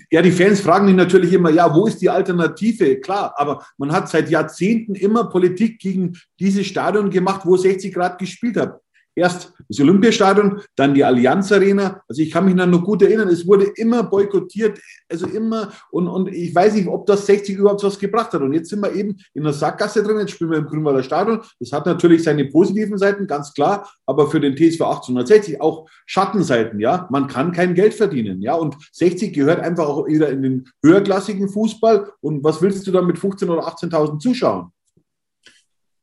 Ja, 0.10 0.22
die 0.22 0.32
Fans 0.32 0.62
fragen 0.62 0.86
mich 0.86 0.96
natürlich 0.96 1.34
immer, 1.34 1.50
ja, 1.50 1.74
wo 1.76 1.86
ist 1.86 2.02
die 2.02 2.10
Alternative? 2.10 3.02
Klar, 3.02 3.34
aber 3.36 3.66
man 3.78 3.92
hat 3.92 4.08
seit 4.08 4.30
Jahrzehnten 4.30 4.96
immer 4.96 5.30
Politik 5.30 5.80
gegen 5.80 6.18
dieses 6.40 6.66
Stadion 6.66 7.10
gemacht, 7.10 7.42
wo 7.44 7.58
60 7.58 7.94
Grad 7.94 8.18
gespielt 8.18 8.56
hat. 8.56 8.80
Erst 9.18 9.52
das 9.68 9.80
Olympiastadion, 9.80 10.62
dann 10.76 10.94
die 10.94 11.04
Allianz 11.04 11.52
Arena. 11.52 12.04
Also 12.08 12.22
ich 12.22 12.30
kann 12.30 12.46
mich 12.46 12.54
noch 12.54 12.84
gut 12.84 13.02
erinnern, 13.02 13.28
es 13.30 13.48
wurde 13.48 13.66
immer 13.76 14.04
boykottiert, 14.04 14.80
also 15.10 15.26
immer. 15.26 15.72
Und, 15.90 16.08
und 16.08 16.28
ich 16.28 16.54
weiß 16.54 16.76
nicht, 16.76 16.88
ob 16.88 17.08
das 17.08 17.26
60 17.26 17.58
überhaupt 17.58 17.84
was 17.84 17.98
gebracht 17.98 18.32
hat. 18.34 18.44
Und 18.44 18.54
jetzt 18.54 18.70
sind 18.70 18.80
wir 18.80 18.94
eben 18.94 19.18
in 19.34 19.44
der 19.44 19.54
Sackgasse 19.54 20.04
drin, 20.04 20.20
jetzt 20.20 20.34
spielen 20.34 20.52
wir 20.52 20.60
im 20.60 20.68
Grünwalder 20.68 21.02
Stadion. 21.02 21.42
Das 21.60 21.72
hat 21.72 21.88
natürlich 21.88 22.22
seine 22.22 22.46
positiven 22.46 23.00
Seiten, 23.00 23.26
ganz 23.26 23.56
klar, 23.56 23.92
aber 24.06 24.30
für 24.30 24.40
den 24.40 24.56
TSV 24.56 24.82
1860 24.82 25.62
auch 25.62 25.90
Schattenseiten, 26.06 26.80
ja. 26.80 27.08
Man 27.10 27.26
kann 27.26 27.52
kein 27.52 27.74
Geld 27.74 27.96
verdienen, 27.96 28.40
ja. 28.44 28.54
Und 28.54 28.76
60 28.92 29.34
gehört 29.34 29.62
einfach 29.62 29.88
auch 29.88 30.06
wieder 30.06 30.30
in 30.30 30.44
den 30.44 30.70
höherklassigen 30.84 31.50
Fußball. 31.50 32.12
Und 32.22 32.44
was 32.44 32.62
willst 32.62 32.86
du 32.86 32.92
dann 32.92 33.08
mit 33.08 33.18
15.000 33.18 33.50
oder 33.50 33.68
18.000 33.68 34.20
Zuschauern? 34.20 34.72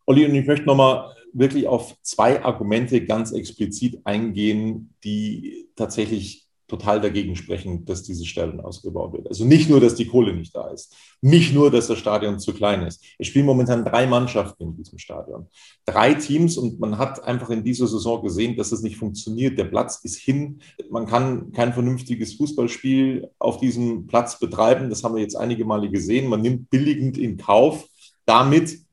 Olli, 0.07 0.27
und 0.27 0.35
ich 0.35 0.47
möchte 0.49 0.67
nochmal 0.67 1.15
wirklich 1.35 1.67
auf 1.67 1.97
zwei 2.03 2.43
Argumente 2.43 3.05
ganz 3.05 3.33
explizit 3.33 4.01
eingehen, 4.05 4.95
die 5.03 5.69
tatsächlich 5.77 6.45
total 6.67 7.01
dagegen 7.01 7.37
sprechen, 7.37 7.85
dass 7.85 8.03
dieses 8.03 8.27
Stadion 8.27 8.61
ausgebaut 8.61 9.13
wird. 9.13 9.29
Also 9.29 9.45
nicht 9.45 9.69
nur, 9.69 9.81
dass 9.81 9.95
die 9.95 10.07
Kohle 10.07 10.35
nicht 10.35 10.57
da 10.57 10.69
ist, 10.69 10.97
nicht 11.21 11.55
nur, 11.55 11.71
dass 11.71 11.89
das 11.89 11.99
Stadion 11.99 12.39
zu 12.39 12.55
klein 12.55 12.83
ist. 12.87 13.05
Es 13.19 13.27
spielen 13.27 13.45
momentan 13.45 13.85
drei 13.85 14.07
Mannschaften 14.07 14.65
in 14.65 14.77
diesem 14.77 14.99
Stadion, 14.99 15.47
drei 15.85 16.15
Teams 16.15 16.57
und 16.57 16.81
man 16.81 16.97
hat 16.97 17.23
einfach 17.23 17.51
in 17.51 17.65
dieser 17.65 17.87
Saison 17.87 18.23
gesehen, 18.23 18.57
dass 18.57 18.73
es 18.73 18.83
nicht 18.83 18.97
funktioniert. 18.97 19.59
Der 19.59 19.65
Platz 19.65 20.01
ist 20.05 20.17
hin, 20.17 20.61
man 20.91 21.07
kann 21.07 21.53
kein 21.53 21.75
vernünftiges 21.75 22.35
Fußballspiel 22.35 23.29
auf 23.39 23.59
diesem 23.59 24.07
Platz 24.07 24.39
betreiben. 24.39 24.89
Das 24.89 25.05
haben 25.05 25.15
wir 25.15 25.23
jetzt 25.23 25.37
einige 25.37 25.67
Male 25.67 25.91
gesehen. 25.91 26.29
Man 26.29 26.41
nimmt 26.41 26.71
billigend 26.71 27.19
in 27.19 27.37
Kauf, 27.37 27.87
damit 28.25 28.84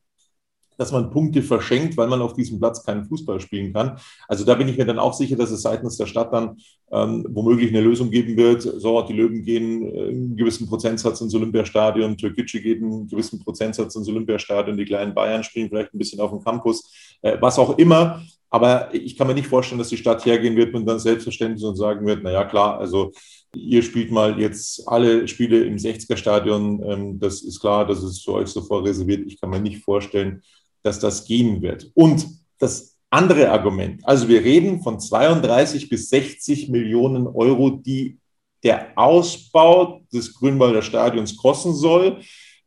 dass 0.77 0.91
man 0.91 1.11
Punkte 1.11 1.41
verschenkt, 1.41 1.97
weil 1.97 2.07
man 2.07 2.21
auf 2.21 2.33
diesem 2.33 2.59
Platz 2.59 2.83
keinen 2.83 3.05
Fußball 3.05 3.39
spielen 3.39 3.73
kann. 3.73 3.97
Also 4.27 4.45
da 4.45 4.55
bin 4.55 4.67
ich 4.67 4.77
mir 4.77 4.85
dann 4.85 4.99
auch 4.99 5.13
sicher, 5.13 5.35
dass 5.35 5.51
es 5.51 5.61
seitens 5.61 5.97
der 5.97 6.07
Stadt 6.07 6.33
dann 6.33 6.57
ähm, 6.91 7.25
womöglich 7.29 7.69
eine 7.69 7.81
Lösung 7.81 8.09
geben 8.09 8.35
wird. 8.37 8.61
So, 8.61 9.01
die 9.03 9.13
Löwen 9.13 9.43
gehen 9.43 9.85
äh, 9.85 10.09
einen 10.09 10.35
gewissen 10.35 10.67
Prozentsatz 10.67 11.21
ins 11.21 11.35
Olympiastadion, 11.35 12.17
Türkgücü 12.17 12.61
geht 12.61 12.81
einen 12.81 13.07
gewissen 13.07 13.39
Prozentsatz 13.39 13.95
ins 13.95 14.09
Olympiastadion, 14.09 14.77
die 14.77 14.85
kleinen 14.85 15.13
Bayern 15.13 15.43
spielen 15.43 15.69
vielleicht 15.69 15.93
ein 15.93 15.97
bisschen 15.97 16.19
auf 16.19 16.31
dem 16.31 16.43
Campus, 16.43 17.17
äh, 17.21 17.37
was 17.39 17.59
auch 17.59 17.77
immer. 17.77 18.21
Aber 18.49 18.93
ich 18.93 19.17
kann 19.17 19.27
mir 19.27 19.33
nicht 19.33 19.47
vorstellen, 19.47 19.79
dass 19.79 19.87
die 19.87 19.97
Stadt 19.97 20.25
hergehen 20.25 20.57
wird 20.57 20.73
und 20.75 20.85
dann 20.85 20.99
selbstverständlich 20.99 21.65
und 21.65 21.77
sagen 21.77 22.05
wird, 22.05 22.21
naja 22.21 22.43
klar, 22.43 22.79
also 22.79 23.11
ihr 23.55 23.81
spielt 23.81 24.11
mal 24.11 24.39
jetzt 24.39 24.87
alle 24.87 25.27
Spiele 25.27 25.63
im 25.63 25.77
60er-Stadion, 25.77 26.83
ähm, 26.85 27.19
das 27.19 27.41
ist 27.43 27.61
klar, 27.61 27.87
das 27.87 28.03
ist 28.03 28.23
für 28.23 28.33
euch 28.33 28.49
sofort 28.49 28.85
reserviert. 28.85 29.25
Ich 29.25 29.39
kann 29.39 29.49
mir 29.49 29.61
nicht 29.61 29.83
vorstellen, 29.83 30.41
dass 30.83 30.99
das 30.99 31.25
gehen 31.25 31.61
wird. 31.61 31.91
Und 31.93 32.27
das 32.59 32.97
andere 33.09 33.51
Argument, 33.51 34.01
also 34.07 34.27
wir 34.27 34.43
reden 34.43 34.81
von 34.81 34.99
32 34.99 35.89
bis 35.89 36.09
60 36.09 36.69
Millionen 36.69 37.27
Euro, 37.27 37.69
die 37.69 38.17
der 38.63 38.97
Ausbau 38.97 40.01
des 40.13 40.33
Grünwalder 40.35 40.81
Stadions 40.81 41.35
kosten 41.35 41.73
soll 41.73 42.21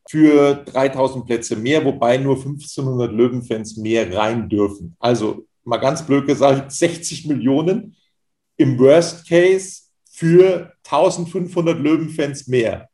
für 0.08 0.54
3000 0.54 1.24
Plätze 1.24 1.56
mehr, 1.56 1.84
wobei 1.84 2.18
nur 2.18 2.36
1500 2.36 3.12
Löwenfans 3.12 3.76
mehr 3.76 4.14
rein 4.14 4.48
dürfen. 4.48 4.96
Also 4.98 5.46
mal 5.64 5.78
ganz 5.78 6.04
blöd 6.04 6.26
gesagt, 6.26 6.72
60 6.72 7.26
Millionen 7.26 7.96
im 8.56 8.78
Worst 8.78 9.26
Case 9.28 9.82
für 10.10 10.72
1500 10.84 11.78
Löwenfans 11.78 12.46
mehr. 12.46 12.88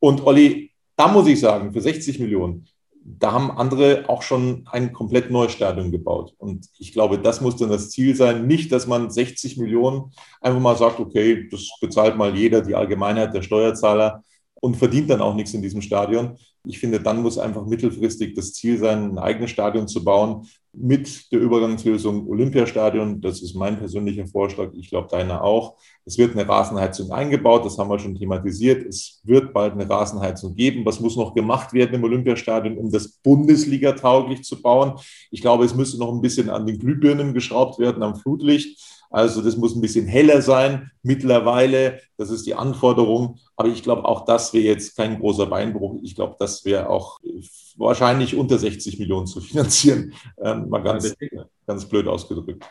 Und 0.00 0.26
Olli, 0.26 0.72
da 0.96 1.08
muss 1.08 1.28
ich 1.28 1.38
sagen, 1.38 1.72
für 1.72 1.80
60 1.80 2.18
Millionen, 2.18 2.66
da 3.02 3.32
haben 3.32 3.50
andere 3.50 4.04
auch 4.08 4.22
schon 4.22 4.68
ein 4.70 4.92
komplett 4.92 5.30
neues 5.30 5.52
Stadion 5.52 5.90
gebaut. 5.90 6.34
Und 6.38 6.66
ich 6.78 6.92
glaube, 6.92 7.18
das 7.18 7.40
muss 7.40 7.56
dann 7.56 7.70
das 7.70 7.90
Ziel 7.90 8.14
sein. 8.14 8.46
Nicht, 8.46 8.72
dass 8.72 8.86
man 8.86 9.10
60 9.10 9.56
Millionen 9.58 10.12
einfach 10.40 10.60
mal 10.60 10.76
sagt, 10.76 11.00
okay, 11.00 11.48
das 11.50 11.68
bezahlt 11.80 12.16
mal 12.16 12.36
jeder, 12.36 12.60
die 12.60 12.74
Allgemeinheit 12.74 13.34
der 13.34 13.42
Steuerzahler 13.42 14.22
und 14.54 14.76
verdient 14.76 15.10
dann 15.10 15.22
auch 15.22 15.34
nichts 15.34 15.54
in 15.54 15.62
diesem 15.62 15.82
Stadion. 15.82 16.36
Ich 16.64 16.78
finde, 16.78 17.00
dann 17.00 17.22
muss 17.22 17.38
einfach 17.38 17.64
mittelfristig 17.64 18.34
das 18.34 18.52
Ziel 18.52 18.78
sein, 18.78 19.12
ein 19.12 19.18
eigenes 19.18 19.50
Stadion 19.50 19.88
zu 19.88 20.04
bauen 20.04 20.46
mit 20.72 21.32
der 21.32 21.40
Übergangslösung 21.40 22.28
Olympiastadion. 22.28 23.20
Das 23.20 23.42
ist 23.42 23.54
mein 23.54 23.78
persönlicher 23.78 24.26
Vorschlag. 24.26 24.70
Ich 24.74 24.90
glaube, 24.90 25.08
deiner 25.08 25.42
auch. 25.42 25.76
Es 26.04 26.16
wird 26.16 26.32
eine 26.32 26.48
Rasenheizung 26.48 27.10
eingebaut. 27.10 27.64
Das 27.64 27.78
haben 27.78 27.90
wir 27.90 27.98
schon 27.98 28.14
thematisiert. 28.14 28.86
Es 28.86 29.20
wird 29.24 29.52
bald 29.52 29.72
eine 29.72 29.88
Rasenheizung 29.88 30.54
geben. 30.54 30.84
Was 30.84 31.00
muss 31.00 31.16
noch 31.16 31.34
gemacht 31.34 31.72
werden 31.72 31.94
im 31.94 32.04
Olympiastadion, 32.04 32.78
um 32.78 32.90
das 32.90 33.08
Bundesliga 33.08 33.92
tauglich 33.92 34.44
zu 34.44 34.60
bauen? 34.60 34.94
Ich 35.30 35.40
glaube, 35.40 35.64
es 35.64 35.74
müsste 35.74 35.98
noch 35.98 36.12
ein 36.12 36.20
bisschen 36.20 36.50
an 36.50 36.66
den 36.66 36.78
Glühbirnen 36.78 37.34
geschraubt 37.34 37.78
werden, 37.78 38.02
am 38.02 38.16
Flutlicht. 38.16 38.99
Also 39.10 39.42
das 39.42 39.56
muss 39.56 39.74
ein 39.74 39.80
bisschen 39.80 40.06
heller 40.06 40.40
sein 40.40 40.92
mittlerweile. 41.02 42.00
Das 42.16 42.30
ist 42.30 42.46
die 42.46 42.54
Anforderung. 42.54 43.38
Aber 43.56 43.68
ich 43.68 43.82
glaube, 43.82 44.04
auch 44.04 44.24
das 44.24 44.54
wäre 44.54 44.64
jetzt 44.64 44.96
kein 44.96 45.18
großer 45.18 45.46
Beinbruch. 45.46 45.98
Ich 46.02 46.14
glaube, 46.14 46.36
das 46.38 46.64
wäre 46.64 46.88
auch 46.88 47.18
wahrscheinlich 47.76 48.36
unter 48.36 48.56
60 48.58 48.98
Millionen 48.98 49.26
zu 49.26 49.40
finanzieren. 49.40 50.14
Ähm, 50.42 50.70
mal 50.70 50.82
ganz, 50.82 51.14
ganz 51.66 51.84
blöd 51.84 52.06
ausgedrückt. 52.06 52.64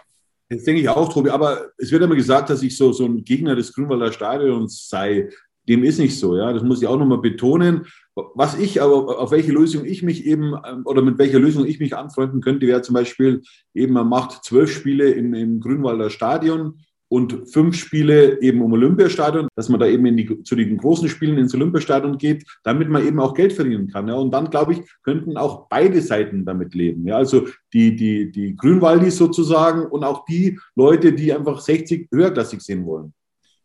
Das 0.50 0.64
denke 0.64 0.82
ich 0.82 0.90
auch, 0.90 1.14
Tobi. 1.14 1.30
Aber 1.30 1.68
es 1.78 1.92
wird 1.92 2.02
immer 2.02 2.16
gesagt, 2.16 2.50
dass 2.50 2.64
ich 2.64 2.76
so, 2.76 2.92
so 2.92 3.06
ein 3.06 3.24
Gegner 3.24 3.56
des 3.56 3.74
Grünwalder 3.74 4.12
Stadions 4.12 4.88
sei. 4.90 5.30
Dem 5.70 5.84
ist 5.84 6.00
nicht 6.00 6.18
so, 6.18 6.36
ja. 6.36 6.52
Das 6.52 6.64
muss 6.64 6.82
ich 6.82 6.88
auch 6.88 6.98
nochmal 6.98 7.20
betonen. 7.20 7.86
Was 8.16 8.60
ich 8.60 8.82
aber, 8.82 9.20
auf 9.20 9.32
welche 9.32 9.52
Lösung 9.52 9.86
ich 9.86 10.04
mich 10.04 10.26
eben, 10.26 10.56
ähm, 10.68 10.82
oder 10.86 11.02
mit 11.02 11.20
welcher 11.20 11.40
Lösung 11.40 11.66
ich 11.66 11.80
mich 11.80 11.96
anfreunden 11.96 12.42
könnte, 12.42 12.68
wäre 12.68 12.82
zum 12.82 12.96
Beispiel 12.96 13.44
eben, 13.74 13.94
man 13.94 14.10
macht 14.10 14.44
zwölf 14.44 14.72
Spiele 14.72 15.12
im, 15.12 15.34
im 15.34 15.60
Grünwalder 15.60 16.10
Stadion 16.10 16.80
und 17.10 17.52
fünf 17.52 17.76
Spiele 17.76 18.42
eben 18.42 18.62
um 18.62 18.72
Olympiastadion, 18.74 19.48
dass 19.56 19.68
man 19.68 19.80
da 19.80 19.88
eben 19.88 20.06
in 20.06 20.18
die, 20.18 20.44
zu 20.44 20.56
den 20.56 20.78
großen 20.78 21.10
Spielen 21.10 21.38
ins 21.38 21.56
Olympiastadion 21.56 22.18
geht, 22.18 22.46
damit 22.64 22.88
man 22.90 23.06
eben 23.06 23.20
auch 23.20 23.34
Geld 23.34 23.54
verdienen 23.54 23.90
kann. 23.90 24.08
Ja. 24.08 24.16
Und 24.16 24.32
dann, 24.32 24.50
glaube 24.50 24.74
ich, 24.74 24.82
könnten 25.04 25.36
auch 25.36 25.68
beide 25.70 26.02
Seiten 26.02 26.46
damit 26.46 26.76
leben. 26.76 27.08
Ja. 27.08 27.18
Also 27.18 27.48
die, 27.74 27.96
die, 27.96 28.32
die 28.32 28.56
Grünwaldis 28.56 29.18
sozusagen 29.18 29.86
und 29.88 30.04
auch 30.04 30.26
die 30.26 30.60
Leute, 30.76 31.12
die 31.14 31.34
einfach 31.34 31.60
60 31.60 32.10
höherklassig 32.12 32.62
sehen 32.62 32.86
wollen. 32.86 33.14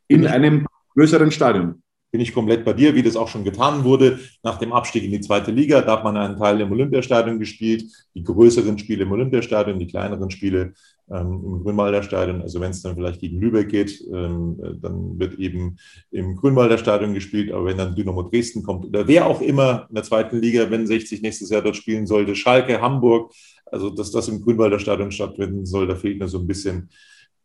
In 0.08 0.26
einem 0.26 0.66
größeren 0.94 1.30
Stadion 1.30 1.82
bin 2.14 2.20
ich 2.20 2.32
komplett 2.32 2.64
bei 2.64 2.72
dir, 2.72 2.94
wie 2.94 3.02
das 3.02 3.16
auch 3.16 3.26
schon 3.26 3.42
getan 3.42 3.82
wurde. 3.82 4.20
Nach 4.44 4.56
dem 4.56 4.72
Abstieg 4.72 5.02
in 5.02 5.10
die 5.10 5.20
zweite 5.20 5.50
Liga 5.50 5.80
darf 5.80 6.04
man 6.04 6.16
einen 6.16 6.36
Teil 6.36 6.60
im 6.60 6.70
Olympiastadion 6.70 7.40
gespielt, 7.40 7.86
die 8.14 8.22
größeren 8.22 8.78
Spiele 8.78 9.02
im 9.02 9.10
Olympiastadion, 9.10 9.80
die 9.80 9.88
kleineren 9.88 10.30
Spiele 10.30 10.74
ähm, 11.10 11.42
im 11.44 11.64
Grünwalder 11.64 12.04
Stadion. 12.04 12.40
Also 12.40 12.60
wenn 12.60 12.70
es 12.70 12.82
dann 12.82 12.94
vielleicht 12.94 13.18
gegen 13.18 13.40
Lübeck 13.40 13.68
geht, 13.68 14.00
ähm, 14.12 14.56
dann 14.80 15.18
wird 15.18 15.40
eben 15.40 15.76
im 16.12 16.36
Grünwalder 16.36 16.78
Stadion 16.78 17.14
gespielt. 17.14 17.50
Aber 17.50 17.64
wenn 17.64 17.78
dann 17.78 17.96
Dynamo 17.96 18.22
Dresden 18.22 18.62
kommt 18.62 18.84
oder 18.84 19.08
wer 19.08 19.26
auch 19.26 19.40
immer 19.40 19.86
in 19.88 19.96
der 19.96 20.04
zweiten 20.04 20.38
Liga, 20.40 20.70
wenn 20.70 20.86
60 20.86 21.20
nächstes 21.20 21.50
Jahr 21.50 21.62
dort 21.62 21.74
spielen 21.74 22.06
sollte, 22.06 22.36
Schalke, 22.36 22.80
Hamburg, 22.80 23.32
also 23.66 23.90
dass 23.90 24.12
das 24.12 24.28
im 24.28 24.40
Grünwalder 24.40 24.78
Stadion 24.78 25.10
stattfinden 25.10 25.66
soll, 25.66 25.88
da 25.88 25.96
fehlt 25.96 26.20
mir 26.20 26.28
so 26.28 26.38
ein 26.38 26.46
bisschen 26.46 26.90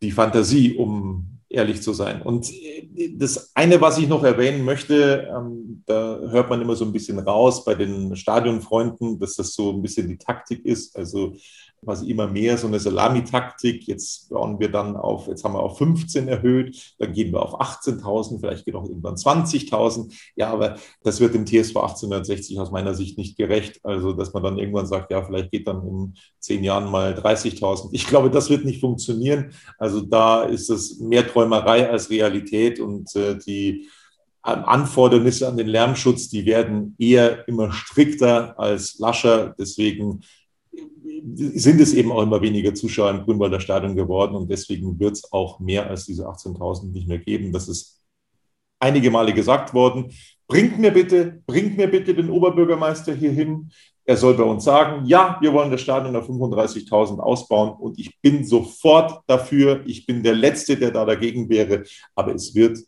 die 0.02 0.10
Fantasie, 0.10 0.76
um 0.76 1.40
ehrlich 1.48 1.82
zu 1.82 1.92
sein. 1.92 2.22
Und 2.22 2.50
äh, 2.52 2.88
das 3.16 3.50
eine, 3.54 3.80
was 3.80 3.98
ich 3.98 4.08
noch 4.08 4.22
erwähnen 4.22 4.64
möchte, 4.64 5.28
ähm, 5.36 5.82
da 5.84 6.18
hört 6.30 6.48
man 6.48 6.62
immer 6.62 6.76
so 6.76 6.84
ein 6.84 6.92
bisschen 6.92 7.18
raus 7.18 7.64
bei 7.64 7.74
den 7.74 8.14
Stadionfreunden, 8.16 9.18
dass 9.18 9.34
das 9.34 9.52
so 9.54 9.72
ein 9.72 9.82
bisschen 9.82 10.08
die 10.08 10.18
Taktik 10.18 10.64
ist. 10.64 10.96
Also 10.96 11.34
quasi 11.84 12.10
immer 12.10 12.26
mehr 12.26 12.58
so 12.58 12.66
eine 12.66 12.78
Salamitaktik. 12.78 13.86
Jetzt 13.86 14.28
bauen 14.28 14.60
wir 14.60 14.70
dann 14.70 14.96
auf, 14.96 15.28
jetzt 15.28 15.44
haben 15.44 15.54
wir 15.54 15.60
auf 15.62 15.78
15 15.78 16.28
erhöht, 16.28 16.94
dann 16.98 17.12
gehen 17.12 17.32
wir 17.32 17.42
auf 17.42 17.60
18.000, 17.60 18.40
vielleicht 18.40 18.64
geht 18.64 18.74
auch 18.74 18.86
irgendwann 18.86 19.14
20.000. 19.14 20.12
Ja, 20.36 20.52
aber 20.52 20.76
das 21.02 21.20
wird 21.20 21.34
dem 21.34 21.46
TSV 21.46 21.76
1860 21.76 22.58
aus 22.60 22.70
meiner 22.70 22.94
Sicht 22.94 23.16
nicht 23.16 23.36
gerecht. 23.36 23.80
Also, 23.82 24.12
dass 24.12 24.32
man 24.32 24.42
dann 24.42 24.58
irgendwann 24.58 24.86
sagt, 24.86 25.10
ja, 25.10 25.22
vielleicht 25.22 25.50
geht 25.50 25.66
dann 25.66 25.86
in 25.86 26.14
zehn 26.38 26.62
Jahren 26.64 26.90
mal 26.90 27.14
30.000. 27.14 27.88
Ich 27.92 28.06
glaube, 28.06 28.30
das 28.30 28.50
wird 28.50 28.64
nicht 28.64 28.80
funktionieren. 28.80 29.52
Also 29.78 30.00
da 30.00 30.42
ist 30.42 30.68
es 30.68 30.98
mehr 31.00 31.26
Träumerei 31.26 31.88
als 31.88 32.10
Realität 32.10 32.78
und 32.80 33.14
äh, 33.16 33.38
die 33.38 33.88
Anfordernisse 34.42 35.48
an 35.48 35.58
den 35.58 35.66
Lärmschutz, 35.66 36.30
die 36.30 36.46
werden 36.46 36.94
eher 36.98 37.46
immer 37.46 37.72
strikter 37.72 38.58
als 38.58 38.98
lascher. 38.98 39.54
Deswegen 39.58 40.22
sind 41.22 41.80
es 41.80 41.94
eben 41.94 42.12
auch 42.12 42.22
immer 42.22 42.40
weniger 42.40 42.74
Zuschauer 42.74 43.10
im 43.10 43.24
Grünwalder 43.24 43.60
Stadion 43.60 43.96
geworden 43.96 44.34
und 44.34 44.50
deswegen 44.50 44.98
wird 44.98 45.16
es 45.16 45.32
auch 45.32 45.60
mehr 45.60 45.88
als 45.88 46.06
diese 46.06 46.26
18.000 46.26 46.92
nicht 46.92 47.08
mehr 47.08 47.18
geben. 47.18 47.52
Das 47.52 47.68
ist 47.68 48.00
einige 48.78 49.10
Male 49.10 49.32
gesagt 49.34 49.74
worden, 49.74 50.12
bringt 50.46 50.78
mir 50.78 50.90
bitte, 50.90 51.42
bringt 51.46 51.76
mir 51.76 51.88
bitte 51.88 52.14
den 52.14 52.30
Oberbürgermeister 52.30 53.14
hier 53.14 53.32
hin. 53.32 53.70
Er 54.04 54.16
soll 54.16 54.34
bei 54.34 54.42
uns 54.42 54.64
sagen, 54.64 55.06
ja, 55.06 55.38
wir 55.40 55.52
wollen 55.52 55.70
das 55.70 55.82
Stadion 55.82 56.16
auf 56.16 56.28
35.000 56.28 57.20
ausbauen 57.20 57.70
und 57.78 57.98
ich 57.98 58.18
bin 58.20 58.44
sofort 58.44 59.22
dafür. 59.26 59.82
Ich 59.86 60.06
bin 60.06 60.22
der 60.22 60.34
Letzte, 60.34 60.76
der 60.76 60.90
da 60.90 61.04
dagegen 61.04 61.48
wäre, 61.48 61.84
aber 62.14 62.34
es 62.34 62.54
wird 62.54 62.78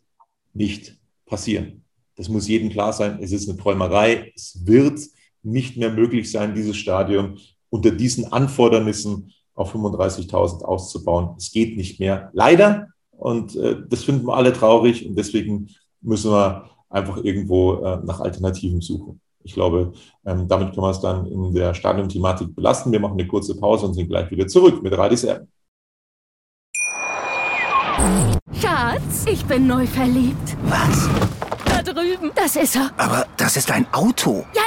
nicht 0.53 0.97
passieren. 1.25 1.83
Das 2.15 2.29
muss 2.29 2.47
jedem 2.47 2.69
klar 2.69 2.93
sein. 2.93 3.19
Es 3.21 3.31
ist 3.31 3.47
eine 3.47 3.57
Träumerei. 3.57 4.33
Es 4.35 4.59
wird 4.65 4.99
nicht 5.43 5.77
mehr 5.77 5.91
möglich 5.91 6.29
sein, 6.31 6.55
dieses 6.55 6.77
Stadion 6.77 7.39
unter 7.73 7.89
diesen 7.89 8.31
Anfordernissen 8.31 9.33
auf 9.55 9.73
35.000 9.73 10.63
auszubauen. 10.63 11.29
Es 11.37 11.51
geht 11.51 11.75
nicht 11.75 11.99
mehr. 11.99 12.29
Leider. 12.33 12.89
Und 13.09 13.55
äh, 13.55 13.77
das 13.89 14.03
finden 14.03 14.27
wir 14.27 14.35
alle 14.35 14.53
traurig. 14.53 15.07
Und 15.07 15.15
deswegen 15.15 15.69
müssen 15.99 16.29
wir 16.29 16.69
einfach 16.91 17.17
irgendwo 17.17 17.83
äh, 17.83 17.97
nach 18.05 18.19
Alternativen 18.19 18.79
suchen. 18.79 19.19
Ich 19.43 19.55
glaube, 19.55 19.93
ähm, 20.23 20.47
damit 20.47 20.73
können 20.73 20.85
wir 20.85 20.91
es 20.91 20.99
dann 20.99 21.25
in 21.25 21.51
der 21.51 21.73
Stadion-Thematik 21.73 22.55
belasten. 22.55 22.91
Wir 22.91 22.99
machen 22.99 23.19
eine 23.19 23.27
kurze 23.27 23.59
Pause 23.59 23.87
und 23.87 23.95
sind 23.95 24.07
gleich 24.07 24.29
wieder 24.29 24.45
zurück 24.45 24.83
mit 24.83 24.95
Radis 24.95 25.23
Erben. 25.23 25.47
Schatz, 28.61 29.25
ich 29.25 29.43
bin 29.45 29.65
neu 29.65 29.87
verliebt. 29.87 30.57
Was? 30.65 31.09
Da 31.65 31.81
drüben. 31.81 32.31
Das 32.35 32.55
ist 32.55 32.75
er. 32.75 32.91
Aber 32.97 33.25
das 33.35 33.57
ist 33.57 33.71
ein 33.71 33.87
Auto. 33.91 34.45
Ja, 34.53 34.61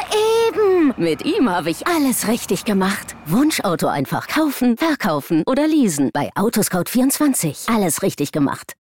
eben. 0.48 0.94
Mit 0.96 1.24
ihm 1.24 1.48
habe 1.50 1.70
ich 1.70 1.86
alles 1.86 2.28
richtig 2.28 2.64
gemacht. 2.64 3.16
Wunschauto 3.26 3.86
einfach 3.86 4.28
kaufen, 4.28 4.76
verkaufen 4.76 5.42
oder 5.46 5.66
leasen. 5.66 6.10
Bei 6.12 6.30
Autoscout24. 6.34 7.74
Alles 7.74 8.02
richtig 8.02 8.32
gemacht. 8.32 8.74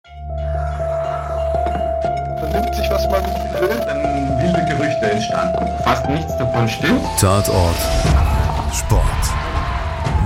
Vernimmt 2.39 2.75
sich, 2.75 2.89
was 2.89 3.03
man 3.09 3.23
will, 3.61 3.81
dann 3.85 4.39
wilde 4.41 4.65
Gerüchte 4.69 5.11
entstanden. 5.11 5.65
Fast 5.83 6.09
nichts 6.09 6.37
davon 6.37 6.67
stimmt. 6.67 7.01
Tatort 7.19 7.75
Sport. 8.73 9.03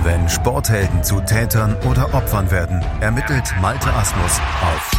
Wenn 0.04 0.28
Sporthelden 0.28 1.02
zu 1.04 1.20
Tätern 1.20 1.76
oder 1.90 2.14
Opfern 2.14 2.50
werden, 2.50 2.82
ermittelt 3.00 3.52
Malte 3.60 3.92
Asmus 3.92 4.40
auf 4.62 4.90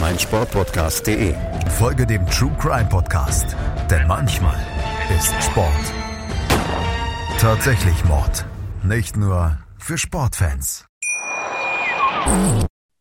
meinsportpodcast.de. 0.00 1.34
Folge 1.78 2.06
dem 2.06 2.26
True 2.26 2.52
Crime 2.58 2.86
Podcast, 2.86 3.56
denn 3.90 4.06
manchmal 4.06 4.54
ist 5.18 5.34
Sport 5.42 5.66
tatsächlich 7.40 8.04
Mord. 8.04 8.44
Nicht 8.84 9.16
nur 9.16 9.58
für 9.78 9.98
Sportfans. 9.98 10.86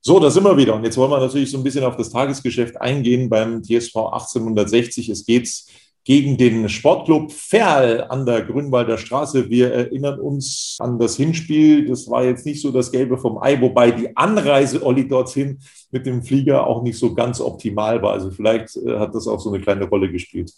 So, 0.01 0.19
da 0.19 0.31
sind 0.31 0.46
wir 0.46 0.58
wieder. 0.58 0.74
Und 0.74 0.84
jetzt 0.84 0.98
wollen 0.98 1.12
wir 1.12 1.19
natürlich 1.19 1.51
so 1.51 1.58
ein 1.58 1.63
bisschen 1.63 1.84
auf 1.84 1.96
das 1.96 2.10
Tagesgeschäft 2.10 2.81
eingehen 2.81 3.29
beim 3.29 3.62
TSV 3.62 3.98
1860. 3.98 5.10
Es 5.10 5.25
geht 5.25 5.63
gegen 6.05 6.38
den 6.38 6.69
Sportclub 6.69 7.31
Ferl 7.31 8.05
an 8.10 8.25
der 8.25 8.41
Grünwalder 8.41 8.98
Straße. 8.98 9.50
Wir 9.50 9.72
erinnern 9.72 10.19
uns 10.19 10.77
an 10.79 10.98
das 10.98 11.17
Hinspiel. 11.17 11.88
Das 11.88 12.10
war 12.10 12.24
jetzt 12.24 12.46
nicht 12.48 12.62
so 12.62 12.72
das 12.72 12.91
Gelbe 12.91 13.17
vom 13.17 13.38
Ei, 13.38 13.62
wobei 13.62 13.91
die 13.91 14.15
Anreise 14.17 14.84
Olli 14.84 15.08
dorthin 15.08 15.60
mit 15.91 16.05
dem 16.05 16.24
Flieger 16.24 16.65
auch 16.65 16.81
nicht 16.81 16.98
so 16.98 17.13
ganz 17.13 17.41
optimal 17.41 18.01
war. 18.01 18.13
Also 18.13 18.31
vielleicht 18.31 18.75
äh, 18.77 18.98
hat 18.98 19.13
das 19.13 19.27
auch 19.27 19.39
so 19.39 19.51
eine 19.51 19.62
kleine 19.62 19.86
Rolle 19.86 20.10
gespielt. 20.10 20.51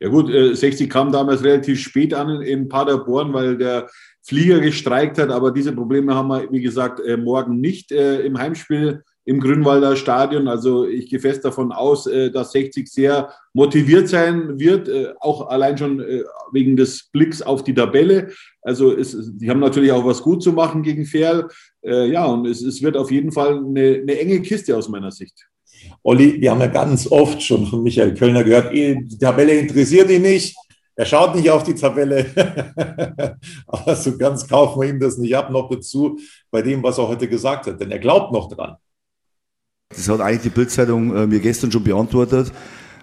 Ja 0.00 0.08
gut, 0.08 0.30
60 0.30 0.88
kam 0.88 1.10
damals 1.10 1.42
relativ 1.42 1.80
spät 1.80 2.14
an 2.14 2.40
in 2.42 2.68
Paderborn, 2.68 3.32
weil 3.32 3.58
der 3.58 3.88
Flieger 4.28 4.60
gestreikt 4.60 5.18
hat. 5.18 5.30
Aber 5.30 5.50
diese 5.50 5.72
Probleme 5.72 6.14
haben 6.14 6.28
wir, 6.28 6.52
wie 6.52 6.60
gesagt, 6.60 7.00
äh, 7.00 7.16
morgen 7.16 7.60
nicht 7.60 7.90
äh, 7.90 8.20
im 8.20 8.38
Heimspiel 8.38 9.02
im 9.24 9.40
Grünwalder 9.40 9.96
Stadion. 9.96 10.46
Also 10.46 10.86
ich 10.86 11.10
gehe 11.10 11.18
fest 11.18 11.44
davon 11.44 11.72
aus, 11.72 12.06
äh, 12.06 12.30
dass 12.30 12.52
60 12.52 12.88
sehr 12.88 13.32
motiviert 13.54 14.08
sein 14.08 14.58
wird, 14.58 14.88
auch 15.20 15.48
allein 15.48 15.76
schon 15.76 15.98
wegen 16.52 16.76
des 16.76 17.08
Blicks 17.10 17.42
auf 17.42 17.64
die 17.64 17.74
Tabelle. 17.74 18.30
Also 18.62 18.96
es, 18.96 19.16
die 19.36 19.50
haben 19.50 19.60
natürlich 19.60 19.90
auch 19.90 20.04
was 20.04 20.22
gut 20.22 20.42
zu 20.42 20.52
machen 20.52 20.82
gegen 20.82 21.06
Ferl. 21.06 21.48
Ja, 21.82 22.26
und 22.26 22.46
es, 22.46 22.62
es 22.62 22.80
wird 22.82 22.96
auf 22.96 23.10
jeden 23.10 23.32
Fall 23.32 23.56
eine, 23.56 23.98
eine 24.02 24.18
enge 24.18 24.40
Kiste 24.42 24.76
aus 24.76 24.88
meiner 24.88 25.10
Sicht. 25.10 25.48
Olli, 26.02 26.40
wir 26.40 26.50
haben 26.50 26.60
ja 26.60 26.68
ganz 26.68 27.10
oft 27.10 27.42
schon 27.42 27.66
von 27.66 27.82
Michael 27.82 28.14
Kölner 28.14 28.44
gehört, 28.44 28.72
die 28.72 29.18
Tabelle 29.18 29.58
interessiert 29.58 30.10
ihn 30.10 30.22
nicht. 30.22 30.56
Er 30.98 31.06
schaut 31.06 31.36
nicht 31.36 31.48
auf 31.48 31.62
die 31.62 31.74
Tabelle. 31.74 32.26
Aber 33.68 33.94
so 33.94 34.18
ganz 34.18 34.48
kaufen 34.48 34.80
wir 34.82 34.88
ihm 34.88 34.98
das 34.98 35.16
nicht 35.16 35.36
ab, 35.36 35.48
noch 35.48 35.70
dazu 35.70 36.18
bei 36.50 36.60
dem, 36.60 36.82
was 36.82 36.98
er 36.98 37.06
heute 37.06 37.28
gesagt 37.28 37.68
hat. 37.68 37.80
Denn 37.80 37.92
er 37.92 38.00
glaubt 38.00 38.32
noch 38.32 38.48
dran. 38.48 38.76
Das 39.90 40.08
hat 40.08 40.20
eigentlich 40.20 40.42
die 40.42 40.48
Bildzeitung 40.50 41.14
äh, 41.14 41.26
mir 41.28 41.38
gestern 41.38 41.70
schon 41.70 41.84
beantwortet. 41.84 42.48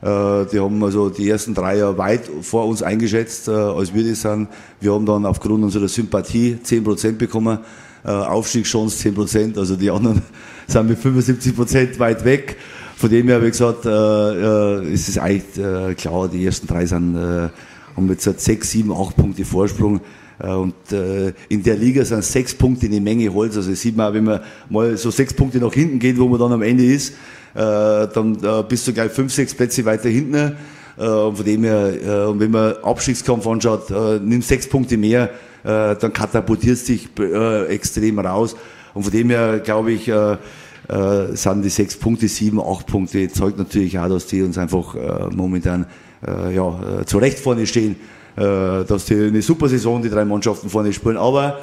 Äh, 0.02 0.46
die 0.52 0.60
haben 0.60 0.84
also 0.84 1.10
die 1.10 1.30
ersten 1.30 1.54
drei 1.54 1.78
Jahre 1.78 1.98
weit 1.98 2.30
vor 2.42 2.68
uns 2.68 2.84
eingeschätzt, 2.84 3.48
äh, 3.48 3.52
als 3.52 3.94
wir 3.94 4.08
das 4.08 4.22
sind. 4.22 4.50
Wir 4.82 4.94
haben 4.94 5.06
dann 5.06 5.26
aufgrund 5.26 5.64
unserer 5.64 5.88
Sympathie 5.88 6.60
10% 6.62 7.14
bekommen, 7.14 7.60
Aufstiegschance 8.04 9.10
10%, 9.10 9.58
also 9.58 9.76
die 9.76 9.90
anderen 9.90 10.22
sind 10.68 10.90
mit 10.90 11.00
75% 11.00 12.00
weit 12.00 12.26
weg. 12.26 12.58
Von 12.98 13.10
dem 13.10 13.28
her 13.28 13.36
habe 13.36 13.46
ich 13.46 13.52
gesagt, 13.52 13.86
äh, 13.86 13.90
äh, 13.90 14.94
es 14.94 15.10
ist 15.10 15.18
eigentlich 15.18 15.58
äh, 15.58 15.94
klar, 15.96 16.30
die 16.30 16.46
ersten 16.46 16.66
drei 16.68 16.86
sind, 16.86 17.16
äh, 17.16 17.50
haben 17.96 18.10
jetzt 18.10 18.26
halt 18.26 18.40
sechs, 18.40 18.72
sieben, 18.72 18.92
acht 18.94 19.16
Punkte 19.16 19.44
Vorsprung. 19.44 20.00
Äh, 20.40 20.48
und 20.48 20.76
äh, 20.92 21.34
in 21.50 21.64
der 21.64 21.76
Liga 21.76 22.06
sind 22.06 22.24
sechs 22.24 22.54
Punkte 22.54 22.86
eine 22.86 23.02
Menge 23.02 23.34
Holz. 23.34 23.58
Also 23.58 23.72
das 23.72 23.82
sieht 23.82 23.98
man 23.98 24.08
auch, 24.08 24.14
wenn 24.14 24.24
man 24.24 24.40
mal 24.70 24.98
so 24.98 25.12
sechs 25.12 25.34
Punkte 25.34 25.60
nach 25.60 25.74
hinten 25.74 26.00
geht, 26.00 26.18
wo 26.18 26.28
man 26.28 26.40
dann 26.40 26.54
am 26.54 26.62
Ende 26.62 26.86
ist, 26.86 27.14
äh, 27.54 28.08
dann 28.14 28.38
äh, 28.42 28.64
bist 28.68 28.88
du 28.88 28.94
gleich 28.94 29.12
fünf, 29.12 29.34
sechs 29.34 29.54
Plätze 29.54 29.84
weiter 29.86 30.10
hinten. 30.10 30.56
Äh, 30.98 31.08
und 31.08 31.36
von 31.36 31.46
dem 31.46 31.64
her, 31.64 32.30
und 32.30 32.40
wenn 32.40 32.52
man 32.52 32.76
Abstiegskampf 32.82 33.46
anschaut, 33.48 33.90
nimm 34.24 34.42
sechs 34.42 34.68
Punkte 34.68 34.98
mehr, 34.98 35.32
dann 35.64 36.14
katapultierst 36.14 36.88
dich 36.90 37.10
äh, 37.20 37.66
extrem 37.68 38.20
raus. 38.20 38.56
Und 38.96 39.04
von 39.04 39.12
dem 39.12 39.30
her 39.30 39.60
glaube 39.60 39.92
ich, 39.92 40.08
äh, 40.08 40.38
äh, 40.88 41.36
sind 41.36 41.62
die 41.64 41.70
sechs 41.70 41.96
Punkte, 41.96 42.28
sieben, 42.28 42.60
acht 42.60 42.88
Punkte, 42.88 43.30
zeugt 43.30 43.58
natürlich 43.58 44.00
auch, 44.00 44.10
dass 44.10 44.26
die 44.26 44.42
uns 44.42 44.58
einfach 44.58 44.96
äh, 44.96 45.36
momentan 45.36 45.86
äh, 46.26 46.56
ja, 46.56 47.02
äh, 47.02 47.06
zu 47.06 47.18
Recht 47.18 47.38
vorne 47.38 47.68
stehen, 47.68 47.98
äh, 48.36 48.84
dass 48.86 49.06
die 49.06 49.16
eine 49.16 49.42
super 49.42 49.68
Saison, 49.68 50.02
die 50.02 50.10
drei 50.10 50.26
Mannschaften 50.26 50.70
vorne 50.70 50.94
spielen, 50.94 51.18
aber 51.18 51.60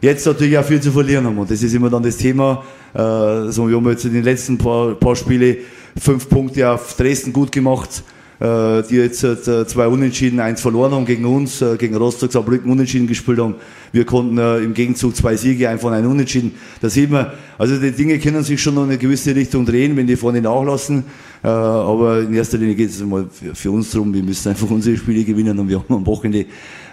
jetzt 0.00 0.26
natürlich 0.26 0.56
auch 0.56 0.64
viel 0.64 0.80
zu 0.80 0.92
verlieren 0.92 1.26
haben. 1.26 1.38
Und 1.38 1.50
das 1.50 1.62
ist 1.62 1.74
immer 1.74 1.90
dann 1.90 2.02
das 2.02 2.16
Thema, 2.16 2.64
äh, 2.94 3.50
so, 3.50 3.68
wir 3.68 3.76
haben 3.76 3.88
jetzt 3.90 4.04
in 4.04 4.14
den 4.14 4.24
letzten 4.24 4.56
paar, 4.56 4.94
paar 4.94 5.16
Spiele 5.16 5.58
fünf 5.98 6.28
Punkte 6.28 6.70
auf 6.70 6.94
Dresden 6.96 7.32
gut 7.32 7.50
gemacht, 7.50 8.02
die 8.40 8.94
jetzt 8.94 9.24
äh, 9.24 9.66
zwei 9.66 9.88
Unentschieden, 9.88 10.38
eins 10.38 10.60
verloren 10.60 10.92
haben 10.92 11.06
gegen 11.06 11.24
uns, 11.24 11.60
äh, 11.60 11.76
gegen 11.76 11.96
Rostock, 11.96 12.30
Saarbrücken 12.30 12.70
Unentschieden 12.70 13.08
gespielt 13.08 13.40
haben. 13.40 13.56
Wir 13.90 14.04
konnten 14.04 14.38
im 14.38 14.74
Gegenzug 14.74 15.16
zwei 15.16 15.34
Siege, 15.34 15.68
einfach 15.68 15.90
einen 15.90 16.06
Unentschieden. 16.06 16.52
Da 16.80 16.88
sieht 16.88 17.10
man, 17.10 17.32
also 17.56 17.76
die 17.78 17.90
Dinge 17.90 18.18
können 18.20 18.44
sich 18.44 18.62
schon 18.62 18.76
in 18.76 18.82
eine 18.84 18.98
gewisse 18.98 19.34
Richtung 19.34 19.66
drehen, 19.66 19.96
wenn 19.96 20.06
die 20.06 20.14
vorne 20.14 20.40
nachlassen. 20.40 21.04
Aber 21.42 22.20
in 22.20 22.34
erster 22.34 22.58
Linie 22.58 22.74
geht 22.74 22.90
es 22.90 23.02
mal 23.02 23.26
für 23.54 23.70
uns 23.70 23.90
darum, 23.90 24.12
wir 24.12 24.22
müssen 24.22 24.50
einfach 24.50 24.70
unsere 24.70 24.96
Spiele 24.98 25.24
gewinnen 25.24 25.58
und 25.58 25.70
wir 25.70 25.78
haben 25.78 25.94
am 25.94 26.06
Wochenende 26.06 26.44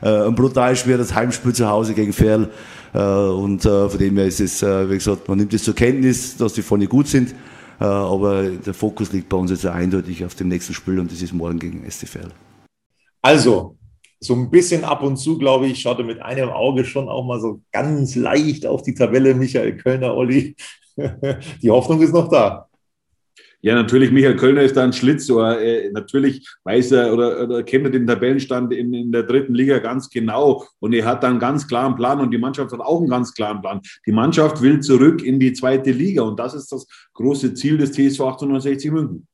ein 0.01 0.33
brutal 0.35 0.73
schweres 0.77 1.13
Heimspiel 1.13 1.51
zu 1.51 1.67
Hause 1.67 1.93
gegen 1.93 2.13
Ferl. 2.13 2.49
Und 2.93 3.63
von 3.63 3.97
dem 3.99 4.15
her 4.15 4.27
ist 4.27 4.39
es, 4.39 4.61
wie 4.61 4.93
gesagt, 4.93 5.27
man 5.27 5.37
nimmt 5.37 5.53
es 5.53 5.63
zur 5.63 5.75
Kenntnis, 5.75 6.37
dass 6.37 6.53
die 6.53 6.61
vorne 6.61 6.87
gut 6.87 7.09
sind. 7.09 7.35
Äh, 7.79 7.83
aber 7.83 8.49
der 8.49 8.73
Fokus 8.73 9.11
liegt 9.11 9.29
bei 9.29 9.37
uns 9.37 9.51
jetzt 9.51 9.65
eindeutig 9.65 10.25
auf 10.25 10.35
dem 10.35 10.47
nächsten 10.47 10.73
Spiel 10.73 10.99
und 10.99 11.11
das 11.11 11.21
ist 11.21 11.33
morgen 11.33 11.59
gegen 11.59 11.89
STFL. 11.89 12.29
Also, 13.21 13.77
so 14.19 14.33
ein 14.33 14.49
bisschen 14.49 14.83
ab 14.83 15.03
und 15.03 15.17
zu, 15.17 15.37
glaube 15.37 15.67
ich, 15.67 15.81
schaut 15.81 15.99
er 15.99 16.05
mit 16.05 16.21
einem 16.21 16.49
Auge 16.49 16.85
schon 16.85 17.09
auch 17.09 17.25
mal 17.25 17.39
so 17.39 17.61
ganz 17.71 18.15
leicht 18.15 18.65
auf 18.65 18.81
die 18.81 18.93
Tabelle, 18.93 19.35
Michael 19.35 19.77
Kölner, 19.77 20.15
Olli. 20.15 20.55
Die 21.61 21.69
Hoffnung 21.69 22.01
ist 22.01 22.13
noch 22.13 22.29
da. 22.29 22.67
Ja, 23.65 23.73
natürlich, 23.73 24.11
Michael 24.11 24.35
Kölner 24.35 24.61
ist 24.61 24.77
da 24.77 24.83
ein 24.83 24.93
Schlitzohr. 24.93 25.59
Äh, 25.59 25.89
natürlich 25.89 26.47
weiß 26.65 26.91
er 26.91 27.11
oder, 27.11 27.41
oder 27.41 27.63
kennt 27.63 27.85
er 27.85 27.89
den 27.89 28.05
Tabellenstand 28.05 28.71
in, 28.71 28.93
in 28.93 29.11
der 29.11 29.23
dritten 29.23 29.55
Liga 29.55 29.79
ganz 29.79 30.07
genau. 30.07 30.63
Und 30.77 30.93
er 30.93 31.03
hat 31.03 31.23
da 31.23 31.29
einen 31.29 31.39
ganz 31.39 31.67
klaren 31.67 31.95
Plan 31.95 32.19
und 32.19 32.29
die 32.29 32.37
Mannschaft 32.37 32.71
hat 32.71 32.79
auch 32.79 32.99
einen 32.99 33.09
ganz 33.09 33.33
klaren 33.33 33.61
Plan. 33.61 33.81
Die 34.05 34.11
Mannschaft 34.11 34.61
will 34.61 34.81
zurück 34.81 35.23
in 35.23 35.39
die 35.39 35.51
zweite 35.51 35.89
Liga 35.89 36.21
und 36.21 36.39
das 36.39 36.53
ist 36.53 36.71
das 36.71 36.85
große 37.15 37.55
Ziel 37.55 37.79
des 37.79 37.89
TSV 37.89 38.21
1860 38.21 38.91
München. 38.91 39.27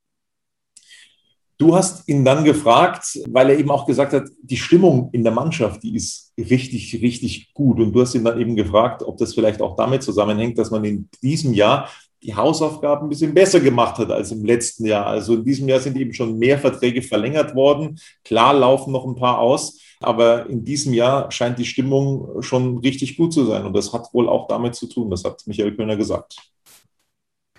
Du 1.57 1.75
hast 1.75 2.07
ihn 2.07 2.23
dann 2.23 2.45
gefragt, 2.45 3.19
weil 3.27 3.49
er 3.49 3.59
eben 3.59 3.69
auch 3.69 3.85
gesagt 3.85 4.13
hat, 4.13 4.29
die 4.41 4.55
Stimmung 4.55 5.09
in 5.11 5.25
der 5.25 5.33
Mannschaft, 5.33 5.83
die 5.83 5.97
ist 5.97 6.31
richtig, 6.37 7.01
richtig 7.01 7.53
gut. 7.53 7.81
Und 7.81 7.91
du 7.91 7.99
hast 7.99 8.15
ihn 8.15 8.23
dann 8.23 8.39
eben 8.39 8.55
gefragt, 8.55 9.03
ob 9.03 9.17
das 9.17 9.33
vielleicht 9.33 9.61
auch 9.61 9.75
damit 9.75 10.03
zusammenhängt, 10.03 10.57
dass 10.57 10.71
man 10.71 10.85
in 10.85 11.09
diesem 11.21 11.53
Jahr 11.53 11.89
die 12.23 12.35
Hausaufgaben 12.35 13.05
ein 13.05 13.09
bisschen 13.09 13.33
besser 13.33 13.59
gemacht 13.59 13.97
hat 13.97 14.11
als 14.11 14.31
im 14.31 14.45
letzten 14.45 14.85
Jahr. 14.85 15.07
Also 15.07 15.35
in 15.35 15.43
diesem 15.43 15.67
Jahr 15.67 15.79
sind 15.79 15.97
eben 15.97 16.13
schon 16.13 16.37
mehr 16.37 16.59
Verträge 16.59 17.01
verlängert 17.01 17.55
worden. 17.55 17.99
Klar 18.23 18.53
laufen 18.53 18.91
noch 18.91 19.05
ein 19.05 19.15
paar 19.15 19.39
aus, 19.39 19.79
aber 19.99 20.47
in 20.47 20.63
diesem 20.63 20.93
Jahr 20.93 21.31
scheint 21.31 21.57
die 21.57 21.65
Stimmung 21.65 22.41
schon 22.41 22.77
richtig 22.79 23.17
gut 23.17 23.33
zu 23.33 23.45
sein. 23.45 23.65
Und 23.65 23.73
das 23.73 23.91
hat 23.91 24.13
wohl 24.13 24.29
auch 24.29 24.47
damit 24.47 24.75
zu 24.75 24.87
tun. 24.87 25.09
Das 25.09 25.23
hat 25.23 25.41
Michael 25.47 25.75
Kölner 25.75 25.97
gesagt. 25.97 26.37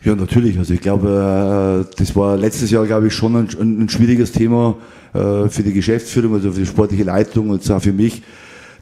Ja, 0.05 0.17
natürlich. 0.17 0.59
Also 0.59 0.75
ich 0.75 0.81
glaube, 0.81 1.87
äh, 1.89 1.97
das 1.97 2.15
war 2.17 2.37
letztes 2.37 2.71
Jahr, 2.71 2.87
glaube 2.87 3.09
ich, 3.09 3.15
schon 3.15 3.37
ein, 3.37 3.49
ein 3.85 3.89
schwieriges 3.89 4.33
Thema 4.33 4.77
äh, 5.15 5.49
für 5.49 5.63
die 5.63 5.73
Geschäftsführung, 5.73 6.35
also 6.35 6.53
für 6.53 6.61
die 6.61 6.67
sportliche 6.67 7.05
Leitung 7.05 7.51
und 7.51 7.69
auch 7.71 7.83
für 7.83 7.93
mich, 7.93 8.23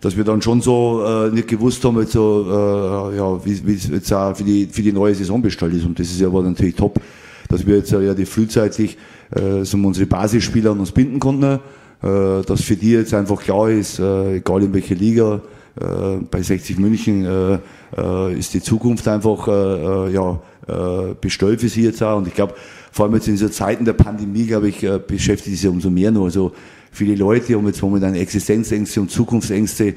dass 0.00 0.16
wir 0.16 0.24
dann 0.24 0.40
schon 0.40 0.60
so 0.60 1.02
äh, 1.04 1.30
nicht 1.30 1.48
gewusst 1.48 1.84
haben, 1.84 1.98
jetzt 2.00 2.12
so, 2.12 2.46
ja, 3.14 3.44
wie 3.44 3.74
es 3.74 3.88
jetzt 3.88 4.12
auch 4.12 4.34
für 4.34 4.44
die, 4.44 4.66
für 4.66 4.82
die 4.82 4.92
neue 4.92 5.14
Saison 5.14 5.42
bestellt 5.42 5.74
ist. 5.74 5.84
Und 5.84 5.98
das 5.98 6.08
ist 6.08 6.20
ja 6.20 6.28
aber 6.28 6.42
natürlich 6.42 6.74
top, 6.74 7.00
dass 7.48 7.66
wir 7.66 7.76
jetzt 7.76 7.90
ja 7.90 8.14
die 8.14 8.26
frühzeitig 8.26 8.96
so 9.62 9.76
unsere 9.76 10.06
Basisspieler 10.06 10.72
an 10.72 10.80
uns 10.80 10.90
binden 10.90 11.20
konnten, 11.20 11.60
dass 12.00 12.62
für 12.62 12.74
die 12.74 12.92
jetzt 12.92 13.14
einfach 13.14 13.40
klar 13.40 13.70
ist, 13.70 14.00
egal 14.00 14.62
in 14.62 14.74
welcher 14.74 14.96
Liga, 14.96 15.40
bei 16.30 16.42
60 16.42 16.78
München 16.78 17.60
ist 18.36 18.54
die 18.54 18.60
Zukunft 18.60 19.06
einfach 19.06 19.46
ja, 20.10 20.40
äh, 20.70 21.14
bestellt 21.20 21.60
für 21.60 21.68
sie 21.68 21.82
jetzt 21.82 22.02
auch. 22.02 22.18
Und 22.18 22.28
ich 22.28 22.34
glaube, 22.34 22.54
vor 22.92 23.04
allem 23.04 23.14
jetzt 23.14 23.26
in 23.26 23.34
dieser 23.34 23.50
Zeiten 23.50 23.84
der 23.84 23.92
Pandemie, 23.94 24.46
glaube 24.46 24.68
ich, 24.68 24.82
äh, 24.82 25.00
beschäftigt 25.04 25.58
sie 25.58 25.68
umso 25.68 25.90
mehr 25.90 26.10
noch. 26.10 26.24
Also 26.24 26.52
viele 26.90 27.14
Leute 27.14 27.54
haben 27.56 27.66
jetzt 27.66 27.82
momentan 27.82 28.14
Existenzängste 28.14 29.00
und 29.00 29.10
Zukunftsängste. 29.10 29.86
Äh, 29.88 29.94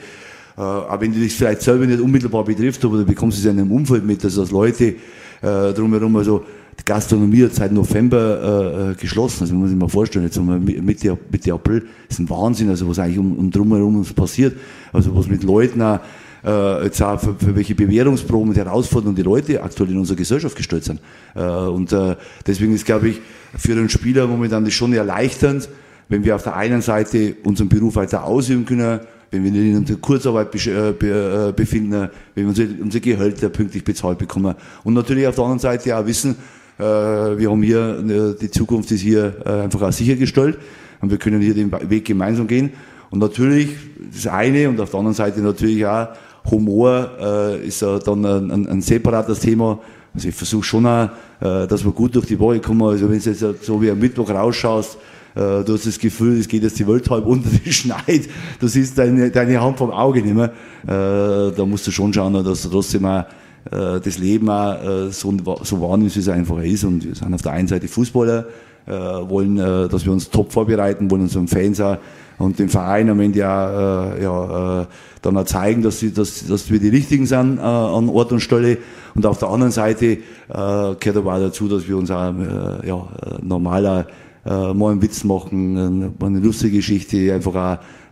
aber 0.57 1.01
wenn 1.01 1.13
du 1.13 1.19
dich 1.19 1.33
vielleicht 1.33 1.61
selber 1.61 1.85
nicht 1.85 1.99
unmittelbar 1.99 2.43
betrifft, 2.43 2.83
aber 2.85 2.97
du 2.97 3.05
bekommst 3.05 3.39
es 3.39 3.45
in 3.45 3.51
einem 3.51 3.71
Umfeld 3.71 4.05
mit, 4.05 4.23
dass 4.23 4.35
das 4.35 4.51
Leute 4.51 4.95
äh, 5.41 5.73
drumherum, 5.73 6.15
also 6.15 6.43
die 6.79 6.85
Gastronomie 6.85 7.43
hat 7.43 7.53
seit 7.53 7.71
November 7.71 8.91
äh, 8.91 9.01
geschlossen. 9.01 9.41
Also 9.41 9.55
muss 9.55 9.71
ich 9.71 9.75
mir 9.75 9.89
vorstellen, 9.89 10.25
jetzt 10.25 10.37
haben 10.37 10.47
wir 10.47 10.81
Mitte, 10.81 11.17
Mitte 11.29 11.53
April, 11.53 11.81
das 12.07 12.17
ist 12.17 12.19
ein 12.19 12.29
Wahnsinn, 12.29 12.69
also 12.69 12.87
was 12.89 12.99
eigentlich 12.99 13.19
um, 13.19 13.37
um 13.37 13.51
drumherum 13.51 13.97
uns 13.97 14.13
passiert. 14.13 14.55
Also 14.91 15.15
was 15.15 15.27
mit 15.27 15.43
Leuten 15.43 15.81
auch 15.81 15.99
äh, 16.43 16.83
jetzt 16.85 17.01
auch 17.01 17.19
für, 17.19 17.35
für 17.35 17.55
welche 17.55 17.75
Bewährungsproben 17.75 18.49
und 18.49 18.57
Herausforderungen 18.57 19.15
die 19.15 19.21
Leute 19.21 19.63
aktuell 19.63 19.91
in 19.91 19.97
unserer 19.97 20.17
Gesellschaft 20.17 20.55
gestellt 20.55 20.83
sind. 20.83 20.99
Äh, 21.35 21.41
und 21.41 21.91
äh, 21.91 22.15
deswegen 22.45 22.73
ist, 22.73 22.85
glaube 22.85 23.09
ich, 23.09 23.21
für 23.55 23.73
einen 23.73 23.89
Spieler 23.89 24.27
momentan 24.27 24.65
das 24.65 24.73
schon 24.73 24.93
erleichternd, 24.93 25.69
wenn 26.09 26.23
wir 26.23 26.35
auf 26.35 26.43
der 26.43 26.55
einen 26.55 26.81
Seite 26.81 27.35
unseren 27.43 27.69
Beruf 27.69 27.95
weiter 27.95 28.23
ausüben 28.23 28.65
können, 28.65 28.99
wenn 29.33 29.43
wir 29.43 29.51
nicht 29.51 29.71
in 29.71 29.77
unserer 29.77 29.97
Kurzarbeit 29.97 30.53
äh, 30.67 30.89
äh, 30.89 31.51
befinden, 31.51 32.09
wenn 32.35 32.55
wir 32.55 32.67
unsere 32.81 33.01
Gehälter 33.01 33.49
pünktlich 33.49 33.83
bezahlt 33.83 34.19
bekommen. 34.19 34.53
Und 34.83 34.93
natürlich 34.93 35.25
auf 35.25 35.35
der 35.35 35.43
anderen 35.43 35.59
Seite 35.59 35.97
auch 35.97 36.05
wissen, 36.05 36.35
äh, 36.77 36.83
wir 36.83 37.49
haben 37.49 37.63
hier, 37.63 38.35
die 38.39 38.51
Zukunft 38.51 38.91
ist 38.91 39.01
hier 39.01 39.33
einfach 39.45 39.81
auch 39.81 39.91
sichergestellt 39.91 40.59
und 41.01 41.09
wir 41.09 41.17
können 41.17 41.41
hier 41.41 41.55
den 41.55 41.71
Weg 41.89 42.05
gemeinsam 42.05 42.47
gehen. 42.47 42.71
Und 43.09 43.19
natürlich 43.19 43.69
das 44.13 44.27
eine 44.27 44.69
und 44.69 44.79
auf 44.79 44.91
der 44.91 44.99
anderen 44.99 45.15
Seite 45.15 45.41
natürlich 45.41 45.85
auch 45.85 46.09
Humor 46.49 47.57
ist 47.63 47.81
dann 47.81 48.25
ein, 48.25 48.67
ein, 48.67 48.81
separates 48.81 49.39
Thema. 49.39 49.79
Also 50.13 50.27
ich 50.27 50.35
versuche 50.35 50.63
schon 50.63 50.85
auch, 50.85 51.09
dass 51.39 51.85
wir 51.85 51.91
gut 51.91 52.15
durch 52.15 52.25
die 52.25 52.39
Woche 52.39 52.59
kommen. 52.59 52.81
Also 52.81 53.09
wenn 53.09 53.19
du 53.19 53.29
jetzt 53.29 53.65
so 53.65 53.81
wie 53.81 53.91
am 53.91 53.99
Mittwoch 53.99 54.29
rausschaust, 54.29 54.97
du 55.35 55.73
hast 55.73 55.87
das 55.87 55.97
Gefühl, 55.97 56.39
es 56.39 56.47
geht 56.47 56.63
jetzt 56.63 56.77
die 56.77 56.87
Welt 56.87 57.09
halb 57.09 57.25
unter 57.25 57.49
die 57.65 57.73
Schneid, 57.73 58.29
du 58.59 58.67
siehst 58.67 58.97
deine, 58.97 59.31
deine 59.31 59.61
Hand 59.61 59.77
vom 59.77 59.91
Auge 59.91 60.21
nicht 60.21 60.35
mehr. 60.35 60.51
Äh, 60.83 61.55
da 61.55 61.65
musst 61.65 61.87
du 61.87 61.91
schon 61.91 62.13
schauen, 62.13 62.33
dass 62.43 62.63
du 62.63 62.69
trotzdem 62.69 63.05
auch 63.05 63.25
äh, 63.71 63.99
das 63.99 64.17
Leben 64.17 64.49
auch 64.49 64.83
äh, 64.83 65.11
so, 65.11 65.33
so 65.63 65.81
wahrnimmst, 65.81 66.15
wie 66.15 66.19
es 66.19 66.29
einfach 66.29 66.61
ist. 66.61 66.83
Und 66.83 67.05
wir 67.05 67.15
sind 67.15 67.33
auf 67.33 67.41
der 67.41 67.53
einen 67.53 67.67
Seite 67.67 67.87
Fußballer, 67.87 68.45
äh, 68.85 68.91
wollen, 68.91 69.57
äh, 69.57 69.87
dass 69.87 70.05
wir 70.05 70.11
uns 70.11 70.29
top 70.29 70.51
vorbereiten, 70.51 71.09
wollen 71.09 71.23
unseren 71.23 71.47
Fans 71.47 71.79
auch 71.79 71.97
und 72.39 72.59
dem 72.59 72.67
Verein 72.67 73.09
am 73.09 73.19
Ende 73.19 73.39
äh, 73.39 73.43
ja 73.43 74.81
äh, 74.81 74.85
dann 75.21 75.37
auch 75.37 75.45
zeigen, 75.45 75.81
dass, 75.81 75.99
sie, 75.99 76.11
dass, 76.11 76.45
dass 76.47 76.69
wir 76.69 76.79
die 76.79 76.89
Richtigen 76.89 77.25
sind 77.25 77.57
äh, 77.57 77.61
an 77.61 78.09
Ort 78.09 78.31
und 78.31 78.41
Stelle. 78.41 78.79
Und 79.15 79.25
auf 79.25 79.37
der 79.37 79.49
anderen 79.49 79.71
Seite 79.71 80.05
äh, 80.05 80.17
gehört 80.49 81.17
aber 81.17 81.35
auch 81.35 81.39
dazu, 81.39 81.67
dass 81.67 81.87
wir 81.87 81.95
uns 81.95 82.11
auch 82.11 82.33
äh, 82.33 82.87
ja, 82.87 83.07
normaler 83.41 84.07
äh, 84.45 84.73
mal 84.73 84.91
einen 84.91 85.01
Witz 85.01 85.23
machen, 85.23 86.11
äh, 86.21 86.25
eine 86.25 86.39
lustige 86.39 86.77
Geschichte 86.77 87.33
einfach 87.33 87.55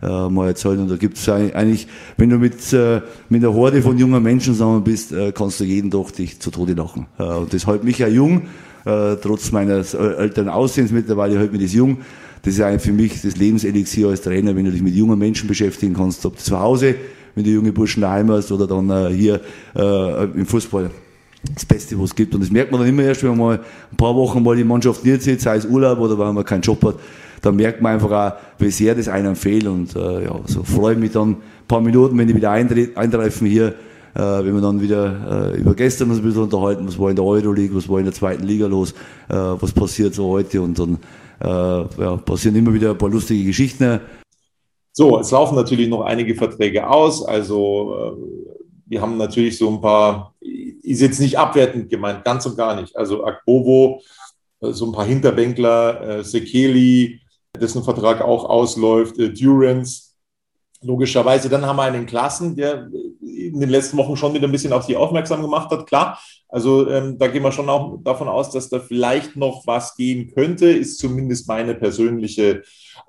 auch 0.02 0.28
äh, 0.28 0.30
mal 0.30 0.48
erzählen. 0.48 0.80
Und 0.80 0.92
da 0.92 0.98
gibt 0.98 1.18
es 1.18 1.28
eigentlich, 1.30 1.88
wenn 2.18 2.30
du 2.30 2.38
mit, 2.38 2.74
äh, 2.74 3.02
mit 3.30 3.44
einer 3.44 3.54
Horde 3.54 3.82
von 3.82 3.98
jungen 3.98 4.22
Menschen 4.22 4.54
zusammen 4.54 4.84
bist, 4.84 5.12
äh, 5.12 5.32
kannst 5.32 5.60
du 5.60 5.64
jeden 5.64 5.90
doch 5.90 6.12
dich 6.12 6.40
zu 6.40 6.52
Tode 6.52 6.74
lachen. 6.74 7.08
Äh, 7.18 7.24
und 7.24 7.54
das 7.54 7.68
hält 7.68 7.84
mich 7.84 8.00
ja 8.00 8.08
jung, 8.08 8.44
äh, 8.86 9.16
trotz 9.22 9.52
meines 9.52 9.94
älteren 9.94 10.50
Aussehens 10.50 10.92
mittlerweile 10.92 11.38
hält 11.38 11.52
mich 11.52 11.62
das 11.62 11.74
jung 11.74 12.00
das 12.44 12.56
ist 12.56 12.62
eigentlich 12.62 12.82
für 12.82 12.94
mich 12.94 13.22
das 13.22 13.38
Lebenselixier 13.38 14.08
als 14.08 14.22
Trainer, 14.22 14.56
wenn 14.56 14.66
du 14.66 14.72
dich 14.72 14.82
mit 14.82 14.96
jungen 14.96 15.20
Menschen 15.20 15.48
beschäftigen 15.48 15.94
kannst, 15.94 16.26
ob 16.26 16.40
zu 16.40 16.60
Hause, 16.60 16.96
wenn 17.36 17.44
du 17.44 17.52
junge 17.52 17.72
Burschen 17.72 18.02
daheim 18.02 18.32
hast 18.32 18.52
oder 18.52 18.68
dann 18.68 18.90
äh, 18.90 19.14
hier 19.14 19.42
äh, 19.76 20.24
im 20.24 20.46
Fußball. 20.46 20.90
Das 21.56 21.66
Beste, 21.66 21.98
was 21.98 22.12
es 22.12 22.16
gibt. 22.16 22.36
Und 22.36 22.42
das 22.42 22.52
merkt 22.52 22.72
man 22.72 22.82
dann 22.82 22.90
immer 22.90 23.04
erst, 23.04 23.24
wenn 23.24 23.32
man 23.32 23.40
mal 23.40 23.60
ein 23.92 23.98
paar 23.98 24.16
Wochen 24.16 24.44
mal 24.44 24.56
die 24.56 24.64
Mannschaft 24.64 25.04
nicht 25.04 25.22
sei 25.42 25.56
es 25.56 25.66
Urlaub 25.66 26.00
oder 26.00 26.18
wenn 26.18 26.36
man 26.36 26.46
keinen 26.46 26.62
Job 26.62 26.84
hat, 26.84 26.96
dann 27.42 27.56
merkt 27.56 27.82
man 27.82 27.94
einfach 27.94 28.12
auch, 28.12 28.38
wie 28.60 28.70
sehr 28.70 28.94
das 28.94 29.08
einem 29.08 29.36
fehlt. 29.36 29.66
Und 29.66 29.96
äh, 29.96 30.26
ja, 30.26 30.40
so 30.46 30.64
freue 30.64 30.94
ich 30.94 31.00
mich 31.00 31.12
dann 31.12 31.32
ein 31.32 31.38
paar 31.68 31.82
Minuten, 31.82 32.18
wenn 32.18 32.28
die 32.28 32.36
wieder 32.36 32.52
eintreffen 32.52 33.48
hier, 33.48 33.74
äh, 34.14 34.20
wenn 34.20 34.54
wir 34.54 34.62
dann 34.62 34.82
wieder 34.82 35.54
äh, 35.54 35.60
über 35.60 35.74
gestern 35.74 36.10
uns 36.10 36.20
ein 36.20 36.24
bisschen 36.24 36.44
unterhalten, 36.44 36.88
was 36.88 37.00
war 37.00 37.10
in 37.10 37.16
der 37.16 37.26
Euroleague, 37.26 37.76
was 37.76 37.90
war 37.90 38.00
in 38.00 38.06
der 38.06 38.14
zweiten 38.14 38.44
Liga 38.44 38.68
los, 38.68 38.92
äh, 39.30 39.34
was 39.34 39.72
passiert 39.72 40.14
so 40.14 40.30
heute 40.30 40.62
und 40.62 40.78
dann 40.78 41.00
äh, 41.44 42.02
ja, 42.02 42.18
passieren 42.18 42.56
immer 42.56 42.74
wieder 42.74 42.92
ein 42.92 42.98
paar 42.98 43.10
lustige 43.10 43.44
Geschichten. 43.46 44.00
So, 44.94 45.20
es 45.20 45.32
laufen 45.32 45.56
natürlich 45.56 45.88
noch 45.88 46.02
einige 46.02 46.36
Verträge 46.36 46.88
aus. 46.88 47.26
Also 47.26 47.96
äh, 47.96 48.72
wir 48.88 49.02
haben 49.02 49.18
natürlich 49.18 49.58
so 49.58 49.70
ein 49.70 49.80
paar, 49.80 50.34
ist 50.84 51.02
jetzt 51.02 51.20
nicht 51.20 51.38
abwertend 51.38 51.90
gemeint, 51.90 52.24
ganz 52.24 52.46
und 52.46 52.58
gar 52.58 52.80
nicht. 52.80 52.96
Also 52.96 53.26
Akbovo, 53.26 54.02
äh, 54.62 54.72
so 54.72 54.86
ein 54.86 54.92
paar 54.92 55.06
Hinterbänkler, 55.06 56.24
Sekeli, 56.24 57.22
dessen 57.60 57.84
Vertrag 57.84 58.22
auch 58.22 58.46
ausläuft, 58.46 59.18
Durance. 59.18 60.12
Logischerweise, 60.82 61.50
dann 61.50 61.66
haben 61.66 61.76
wir 61.76 61.84
einen 61.84 62.06
Klassen, 62.06 62.56
der 62.56 62.90
in 63.48 63.60
den 63.60 63.70
letzten 63.70 63.98
Wochen 63.98 64.16
schon 64.16 64.34
wieder 64.34 64.48
ein 64.48 64.52
bisschen 64.52 64.74
auf 64.74 64.84
sie 64.84 64.96
aufmerksam 64.96 65.42
gemacht 65.42 65.72
hat. 65.72 65.88
Klar, 65.88 66.20
also 66.48 66.90
ähm, 66.90 67.18
da 67.18 67.28
gehen 67.28 67.44
wir 67.44 67.52
schon 67.52 67.70
auch 67.70 67.98
davon 68.04 68.28
aus, 68.28 68.52
dass 68.52 68.70
da 68.70 68.80
vielleicht 68.80 69.36
noch 69.36 69.66
was 69.66 69.96
gehen 69.96 70.32
könnte, 70.34 70.70
ist 70.70 71.00
zumindest 71.00 71.48
meine 71.48 71.76
persönliche 71.76 72.64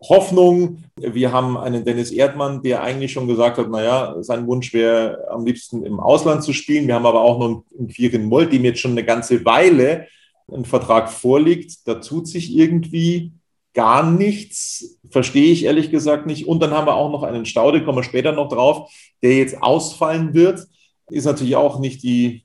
Hoffnung. 0.09 0.85
Wir 0.97 1.33
haben 1.33 1.57
einen 1.57 1.85
Dennis 1.85 2.11
Erdmann, 2.11 2.62
der 2.62 2.83
eigentlich 2.83 3.12
schon 3.12 3.29
gesagt 3.29 3.59
hat, 3.59 3.71
naja, 3.71 4.16
sein 4.21 4.47
Wunsch 4.47 4.73
wäre 4.73 5.27
am 5.31 5.45
liebsten 5.45 5.85
im 5.85 6.01
Ausland 6.01 6.42
zu 6.45 6.53
spielen. 6.53 6.87
Wir 6.87 6.95
haben 6.95 7.07
aber 7.07 7.21
auch 7.21 7.38
noch 7.38 7.64
einen 7.79 7.88
Quirin 7.88 8.27
Moll, 8.27 8.49
dem 8.49 8.64
jetzt 8.64 8.81
schon 8.81 8.92
eine 8.92 9.05
ganze 9.05 9.45
Weile 9.45 10.07
ein 10.53 10.64
Vertrag 10.64 11.11
vorliegt. 11.11 11.87
Da 11.87 11.95
tut 11.97 12.29
sich 12.29 12.55
irgendwie 12.55 13.33
gar 13.75 14.09
nichts, 14.09 15.01
verstehe 15.12 15.53
ich 15.53 15.64
ehrlich 15.64 15.90
gesagt 15.90 16.27
nicht. 16.27 16.48
Und 16.48 16.61
dann 16.61 16.72
haben 16.72 16.87
wir 16.87 16.94
auch 16.94 17.11
noch 17.11 17.22
einen 17.22 17.46
Staude, 17.46 17.85
kommen 17.85 17.98
wir 17.98 18.03
später 18.03 18.33
noch 18.33 18.48
drauf, 18.48 18.90
der 19.22 19.37
jetzt 19.37 19.62
ausfallen 19.62 20.35
wird. 20.35 20.66
Ist 21.11 21.27
natürlich 21.27 21.57
auch 21.57 21.79
nicht 21.79 22.03
die 22.03 22.44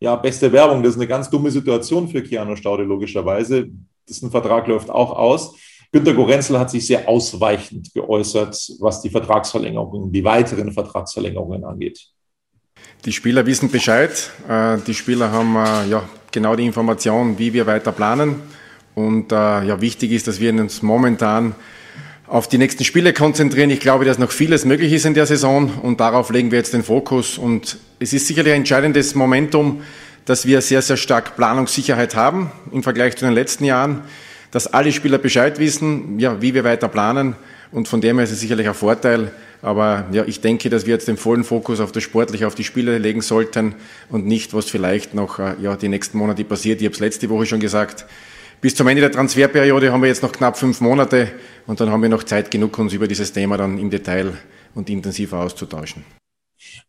ja, 0.00 0.16
beste 0.16 0.52
Werbung. 0.52 0.82
Das 0.82 0.94
ist 0.94 0.98
eine 0.98 1.06
ganz 1.06 1.30
dumme 1.30 1.50
Situation 1.50 2.08
für 2.08 2.22
Keanu 2.22 2.56
Staude, 2.56 2.82
logischerweise. 2.82 3.68
Dessen 4.08 4.30
Vertrag 4.30 4.66
läuft 4.66 4.90
auch 4.90 5.12
aus. 5.12 5.54
Günter 5.92 6.14
Gorenzel 6.14 6.58
hat 6.58 6.70
sich 6.70 6.86
sehr 6.86 7.08
ausweichend 7.08 7.92
geäußert, 7.94 8.56
was 8.78 9.02
die 9.02 9.10
Vertragsverlängerungen, 9.10 10.12
die 10.12 10.24
weiteren 10.24 10.72
Vertragsverlängerungen 10.72 11.64
angeht. 11.64 12.08
Die 13.04 13.12
Spieler 13.12 13.44
wissen 13.46 13.70
Bescheid. 13.70 14.30
Äh, 14.48 14.78
die 14.86 14.94
Spieler 14.94 15.30
haben 15.30 15.56
äh, 15.56 15.90
ja, 15.90 16.08
genau 16.30 16.56
die 16.56 16.66
Information, 16.66 17.38
wie 17.38 17.52
wir 17.52 17.66
weiter 17.66 17.92
planen. 17.92 18.36
Und 18.94 19.32
äh, 19.32 19.34
ja, 19.34 19.80
wichtig 19.80 20.12
ist, 20.12 20.28
dass 20.28 20.40
wir 20.40 20.52
uns 20.52 20.82
momentan 20.82 21.54
auf 22.30 22.46
die 22.46 22.58
nächsten 22.58 22.84
Spiele 22.84 23.12
konzentrieren. 23.12 23.70
Ich 23.70 23.80
glaube, 23.80 24.04
dass 24.04 24.18
noch 24.18 24.30
vieles 24.30 24.64
möglich 24.64 24.92
ist 24.92 25.04
in 25.04 25.14
der 25.14 25.26
Saison 25.26 25.68
und 25.82 25.98
darauf 25.98 26.30
legen 26.30 26.52
wir 26.52 26.58
jetzt 26.58 26.72
den 26.72 26.84
Fokus. 26.84 27.38
Und 27.38 27.76
es 27.98 28.12
ist 28.12 28.28
sicherlich 28.28 28.52
ein 28.52 28.60
entscheidendes 28.60 29.16
Momentum, 29.16 29.82
dass 30.26 30.46
wir 30.46 30.60
sehr, 30.60 30.80
sehr 30.80 30.96
stark 30.96 31.34
Planungssicherheit 31.34 32.14
haben 32.14 32.52
im 32.70 32.84
Vergleich 32.84 33.16
zu 33.16 33.24
den 33.24 33.34
letzten 33.34 33.64
Jahren, 33.64 34.02
dass 34.52 34.68
alle 34.68 34.92
Spieler 34.92 35.18
Bescheid 35.18 35.58
wissen, 35.58 36.20
ja, 36.20 36.40
wie 36.40 36.54
wir 36.54 36.62
weiter 36.62 36.86
planen. 36.86 37.34
Und 37.72 37.88
von 37.88 38.00
dem 38.00 38.16
her 38.18 38.24
ist 38.24 38.30
es 38.30 38.38
sicherlich 38.38 38.68
ein 38.68 38.74
Vorteil. 38.74 39.32
Aber 39.60 40.06
ja, 40.12 40.22
ich 40.24 40.40
denke, 40.40 40.70
dass 40.70 40.86
wir 40.86 40.94
jetzt 40.94 41.08
den 41.08 41.16
vollen 41.16 41.42
Fokus 41.42 41.80
auf 41.80 41.90
das 41.90 42.04
Sportliche, 42.04 42.46
auf 42.46 42.54
die 42.54 42.64
Spiele 42.64 42.96
legen 42.98 43.22
sollten 43.22 43.74
und 44.08 44.24
nicht, 44.26 44.54
was 44.54 44.66
vielleicht 44.66 45.14
noch 45.14 45.40
äh, 45.40 45.54
ja, 45.60 45.74
die 45.74 45.88
nächsten 45.88 46.16
Monate 46.16 46.44
passiert. 46.44 46.80
Ich 46.80 46.86
habe 46.86 46.94
es 46.94 47.00
letzte 47.00 47.28
Woche 47.28 47.46
schon 47.46 47.60
gesagt. 47.60 48.06
Bis 48.60 48.74
zum 48.74 48.86
Ende 48.88 49.00
der 49.00 49.10
Transferperiode 49.10 49.90
haben 49.90 50.02
wir 50.02 50.08
jetzt 50.08 50.22
noch 50.22 50.32
knapp 50.32 50.58
fünf 50.58 50.82
Monate 50.82 51.32
und 51.66 51.80
dann 51.80 51.88
haben 51.88 52.02
wir 52.02 52.10
noch 52.10 52.24
Zeit 52.24 52.50
genug, 52.50 52.78
uns 52.78 52.92
über 52.92 53.08
dieses 53.08 53.32
Thema 53.32 53.56
dann 53.56 53.78
im 53.78 53.88
Detail 53.88 54.34
und 54.74 54.90
intensiver 54.90 55.38
auszutauschen. 55.40 56.04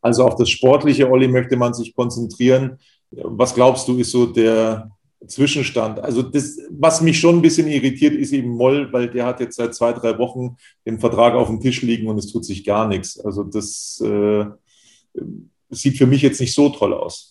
Also 0.02 0.26
auf 0.26 0.36
das 0.36 0.50
Sportliche, 0.50 1.10
Olli, 1.10 1.30
möchte 1.30 1.56
man 1.56 1.74
sich 1.74 1.96
konzentrieren. 1.96 2.78
Was 3.12 3.56
glaubst 3.56 3.88
du, 3.88 3.98
ist 4.00 4.12
so 4.12 4.26
der 4.26 4.92
Zwischenstand? 5.26 6.00
Also 6.00 6.24
das, 6.24 6.58
was 6.72 7.00
mich 7.00 7.18
schon 7.18 7.38
ein 7.38 7.42
bisschen 7.42 7.68
irritiert, 7.68 8.16
ist 8.16 8.34
eben 8.34 8.50
Moll, 8.50 8.92
weil 8.92 9.10
der 9.10 9.26
hat 9.26 9.40
jetzt 9.40 9.56
seit 9.56 9.74
zwei, 9.74 9.94
drei 9.94 10.18
Wochen 10.18 10.58
den 10.86 11.00
Vertrag 11.00 11.36
auf 11.36 11.48
dem 11.48 11.62
Tisch 11.62 11.82
liegen 11.84 12.08
und 12.08 12.18
es 12.18 12.30
tut 12.30 12.44
sich 12.44 12.66
gar 12.66 12.86
nichts. 12.86 13.18
Also 13.18 13.44
das 13.44 14.04
äh, 14.04 14.46
sieht 15.70 15.98
für 15.98 16.08
mich 16.08 16.22
jetzt 16.22 16.42
nicht 16.42 16.54
so 16.54 16.68
toll 16.68 16.94
aus. 16.94 17.31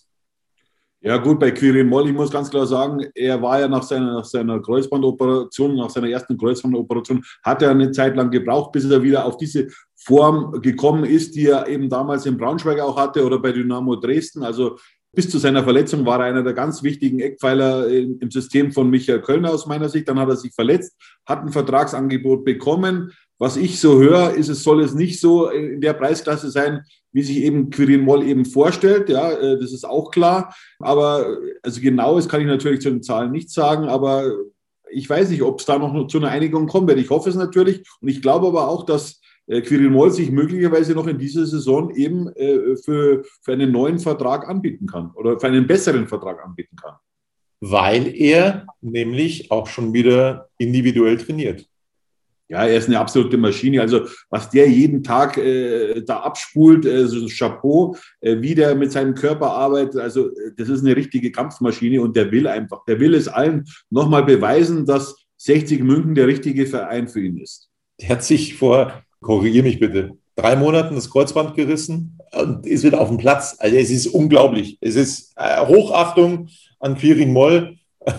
Ja, 1.02 1.16
gut, 1.16 1.40
bei 1.40 1.50
Quirin 1.50 1.88
Moll, 1.88 2.08
ich 2.08 2.14
muss 2.14 2.30
ganz 2.30 2.50
klar 2.50 2.66
sagen, 2.66 3.06
er 3.14 3.40
war 3.40 3.58
ja 3.58 3.68
nach 3.68 3.82
seiner, 3.82 4.16
nach 4.16 4.24
seiner 4.24 4.60
Kreuzbandoperation, 4.60 5.74
nach 5.74 5.88
seiner 5.88 6.10
ersten 6.10 6.36
Kreuzbandoperation, 6.36 7.24
hat 7.42 7.62
er 7.62 7.70
eine 7.70 7.90
Zeit 7.90 8.16
lang 8.16 8.30
gebraucht, 8.30 8.72
bis 8.72 8.84
er 8.84 9.02
wieder 9.02 9.24
auf 9.24 9.38
diese 9.38 9.68
Form 9.96 10.60
gekommen 10.60 11.04
ist, 11.04 11.34
die 11.34 11.46
er 11.46 11.66
eben 11.68 11.88
damals 11.88 12.26
in 12.26 12.36
Braunschweig 12.36 12.80
auch 12.80 12.98
hatte 12.98 13.24
oder 13.24 13.38
bei 13.38 13.50
Dynamo 13.50 13.96
Dresden. 13.96 14.42
Also 14.42 14.76
bis 15.12 15.30
zu 15.30 15.38
seiner 15.38 15.64
Verletzung 15.64 16.04
war 16.04 16.20
er 16.20 16.26
einer 16.26 16.42
der 16.42 16.52
ganz 16.52 16.82
wichtigen 16.82 17.18
Eckpfeiler 17.18 17.88
im 17.88 18.30
System 18.30 18.70
von 18.70 18.90
Michael 18.90 19.22
Kölner 19.22 19.52
aus 19.52 19.66
meiner 19.66 19.88
Sicht. 19.88 20.06
Dann 20.06 20.18
hat 20.18 20.28
er 20.28 20.36
sich 20.36 20.52
verletzt, 20.54 20.96
hat 21.26 21.40
ein 21.40 21.50
Vertragsangebot 21.50 22.44
bekommen. 22.44 23.12
Was 23.38 23.56
ich 23.56 23.80
so 23.80 23.98
höre, 23.98 24.34
ist, 24.34 24.48
es 24.48 24.62
soll 24.62 24.82
es 24.82 24.94
nicht 24.94 25.18
so 25.18 25.48
in 25.48 25.80
der 25.80 25.94
Preisklasse 25.94 26.50
sein, 26.50 26.82
wie 27.12 27.22
sich 27.22 27.38
eben 27.38 27.70
Quirin 27.70 28.02
Moll 28.02 28.22
eben 28.22 28.44
vorstellt. 28.44 29.08
Ja, 29.08 29.30
äh, 29.32 29.58
das 29.58 29.72
ist 29.72 29.84
auch 29.84 30.10
klar. 30.10 30.54
Aber 30.78 31.38
also 31.62 31.80
genaues 31.80 32.28
kann 32.28 32.40
ich 32.40 32.46
natürlich 32.46 32.80
zu 32.80 32.90
den 32.90 33.02
Zahlen 33.02 33.32
nicht 33.32 33.50
sagen, 33.50 33.88
aber 33.88 34.32
ich 34.92 35.08
weiß 35.08 35.30
nicht, 35.30 35.42
ob 35.42 35.60
es 35.60 35.66
da 35.66 35.78
noch 35.78 36.06
zu 36.06 36.18
einer 36.18 36.28
Einigung 36.28 36.66
kommen 36.66 36.88
wird. 36.88 36.98
Ich 36.98 37.10
hoffe 37.10 37.30
es 37.30 37.36
natürlich. 37.36 37.82
Und 38.00 38.08
ich 38.08 38.22
glaube 38.22 38.48
aber 38.48 38.68
auch, 38.68 38.84
dass 38.84 39.20
äh, 39.46 39.62
Quirin 39.62 39.92
Moll 39.92 40.10
sich 40.10 40.30
möglicherweise 40.30 40.94
noch 40.94 41.06
in 41.06 41.18
dieser 41.18 41.46
Saison 41.46 41.94
eben 41.94 42.28
äh, 42.34 42.76
für, 42.76 43.24
für 43.42 43.52
einen 43.52 43.72
neuen 43.72 43.98
Vertrag 43.98 44.48
anbieten 44.48 44.86
kann 44.86 45.10
oder 45.14 45.38
für 45.38 45.46
einen 45.46 45.66
besseren 45.66 46.06
Vertrag 46.06 46.42
anbieten 46.44 46.76
kann. 46.76 46.94
Weil 47.60 48.14
er 48.14 48.66
nämlich 48.80 49.50
auch 49.50 49.66
schon 49.66 49.92
wieder 49.92 50.48
individuell 50.58 51.18
trainiert. 51.18 51.69
Ja, 52.50 52.66
er 52.66 52.78
ist 52.78 52.88
eine 52.88 52.98
absolute 52.98 53.38
Maschine. 53.38 53.80
Also 53.80 54.06
was 54.28 54.50
der 54.50 54.68
jeden 54.68 55.04
Tag 55.04 55.38
äh, 55.38 56.02
da 56.02 56.18
abspult, 56.18 56.84
äh, 56.84 57.06
so 57.06 57.24
Chapeau, 57.28 57.96
äh, 58.20 58.40
wie 58.40 58.56
der 58.56 58.74
mit 58.74 58.90
seinem 58.90 59.14
Körper 59.14 59.52
arbeitet, 59.52 60.00
also 60.00 60.30
äh, 60.30 60.50
das 60.56 60.68
ist 60.68 60.84
eine 60.84 60.96
richtige 60.96 61.30
Kampfmaschine 61.30 62.02
und 62.02 62.16
der 62.16 62.32
will 62.32 62.48
einfach, 62.48 62.84
der 62.86 62.98
will 62.98 63.14
es 63.14 63.28
allen 63.28 63.66
nochmal 63.88 64.24
beweisen, 64.24 64.84
dass 64.84 65.14
60 65.36 65.84
München 65.84 66.16
der 66.16 66.26
richtige 66.26 66.66
Verein 66.66 67.06
für 67.06 67.20
ihn 67.20 67.38
ist. 67.38 67.70
Der 68.00 68.08
hat 68.08 68.24
sich 68.24 68.56
vor, 68.56 69.04
korrigiere 69.20 69.62
mich 69.62 69.78
bitte, 69.78 70.18
drei 70.34 70.56
Monaten 70.56 70.96
das 70.96 71.08
Kreuzband 71.08 71.54
gerissen 71.54 72.18
und 72.32 72.66
ist 72.66 72.82
wieder 72.82 73.00
auf 73.00 73.08
dem 73.08 73.18
Platz. 73.18 73.54
Also 73.60 73.76
es 73.76 73.90
ist 73.90 74.08
unglaublich. 74.08 74.76
Es 74.80 74.96
ist 74.96 75.34
äh, 75.36 75.64
Hochachtung 75.64 76.48
an 76.80 76.96
Quirin 76.96 77.32
Moll. 77.32 77.76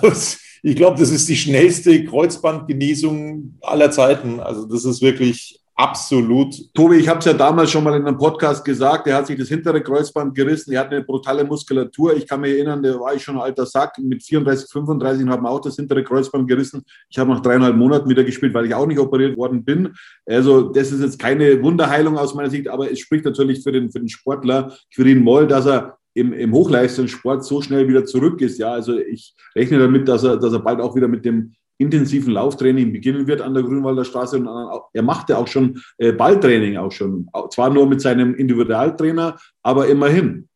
ich 0.63 0.75
glaube, 0.75 0.99
das 0.99 1.09
ist 1.09 1.27
die 1.27 1.35
schnellste 1.35 2.05
Kreuzbandgenesung 2.05 3.57
aller 3.61 3.89
Zeiten. 3.89 4.39
Also 4.39 4.65
das 4.65 4.85
ist 4.85 5.01
wirklich 5.01 5.59
absolut. 5.75 6.53
Tobi, 6.75 6.97
ich 6.97 7.07
habe 7.07 7.17
es 7.17 7.25
ja 7.25 7.33
damals 7.33 7.71
schon 7.71 7.83
mal 7.83 7.95
in 7.95 8.05
einem 8.05 8.17
Podcast 8.17 8.63
gesagt, 8.63 9.07
er 9.07 9.15
hat 9.15 9.25
sich 9.25 9.39
das 9.39 9.47
hintere 9.47 9.81
Kreuzband 9.81 10.35
gerissen, 10.35 10.71
er 10.73 10.81
hat 10.81 10.91
eine 10.91 11.03
brutale 11.03 11.43
Muskulatur. 11.43 12.15
Ich 12.15 12.27
kann 12.27 12.41
mich 12.41 12.51
erinnern, 12.51 12.83
da 12.83 12.99
war 12.99 13.15
ich 13.15 13.23
schon 13.23 13.35
ein 13.37 13.41
alter 13.41 13.65
Sack, 13.65 13.97
mit 13.97 14.21
34, 14.21 14.69
35 14.71 15.23
und 15.23 15.31
habe 15.31 15.49
auch 15.49 15.59
das 15.59 15.77
hintere 15.77 16.03
Kreuzband 16.03 16.47
gerissen. 16.47 16.83
Ich 17.09 17.17
habe 17.17 17.31
nach 17.31 17.39
dreieinhalb 17.41 17.75
Monaten 17.75 18.07
wieder 18.07 18.23
gespielt, 18.23 18.53
weil 18.53 18.67
ich 18.67 18.75
auch 18.75 18.85
nicht 18.85 18.99
operiert 18.99 19.35
worden 19.37 19.63
bin. 19.63 19.95
Also 20.27 20.69
das 20.69 20.91
ist 20.91 21.01
jetzt 21.01 21.17
keine 21.17 21.63
Wunderheilung 21.63 22.17
aus 22.17 22.35
meiner 22.35 22.51
Sicht, 22.51 22.67
aber 22.67 22.91
es 22.91 22.99
spricht 22.99 23.25
natürlich 23.25 23.63
für 23.63 23.71
den, 23.71 23.91
für 23.91 23.99
den 23.99 24.09
Sportler 24.09 24.71
Quirin 24.93 25.23
Moll, 25.23 25.47
dass 25.47 25.65
er 25.65 25.97
im, 26.13 26.33
im 26.33 26.51
Hochleistungssport 26.51 27.43
so 27.45 27.61
schnell 27.61 27.87
wieder 27.87 28.05
zurück 28.05 28.41
ist. 28.41 28.57
Ja, 28.59 28.71
also 28.73 28.97
ich 28.97 29.35
rechne 29.55 29.79
damit, 29.79 30.07
dass 30.07 30.23
er, 30.23 30.37
dass 30.37 30.53
er 30.53 30.59
bald 30.59 30.81
auch 30.81 30.95
wieder 30.95 31.07
mit 31.07 31.25
dem 31.25 31.53
intensiven 31.77 32.33
Lauftraining 32.33 32.93
beginnen 32.93 33.27
wird 33.27 33.41
an 33.41 33.53
der 33.53 33.63
Grünwalder 33.63 34.05
Straße. 34.05 34.37
Und 34.37 34.47
er 34.93 35.01
machte 35.01 35.37
auch 35.37 35.47
schon 35.47 35.81
äh, 35.97 36.11
Balltraining 36.11 36.77
auch 36.77 36.91
schon. 36.91 37.27
Zwar 37.49 37.71
nur 37.71 37.87
mit 37.87 38.01
seinem 38.01 38.35
Individualtrainer, 38.35 39.37
aber 39.63 39.87
immerhin. 39.87 40.47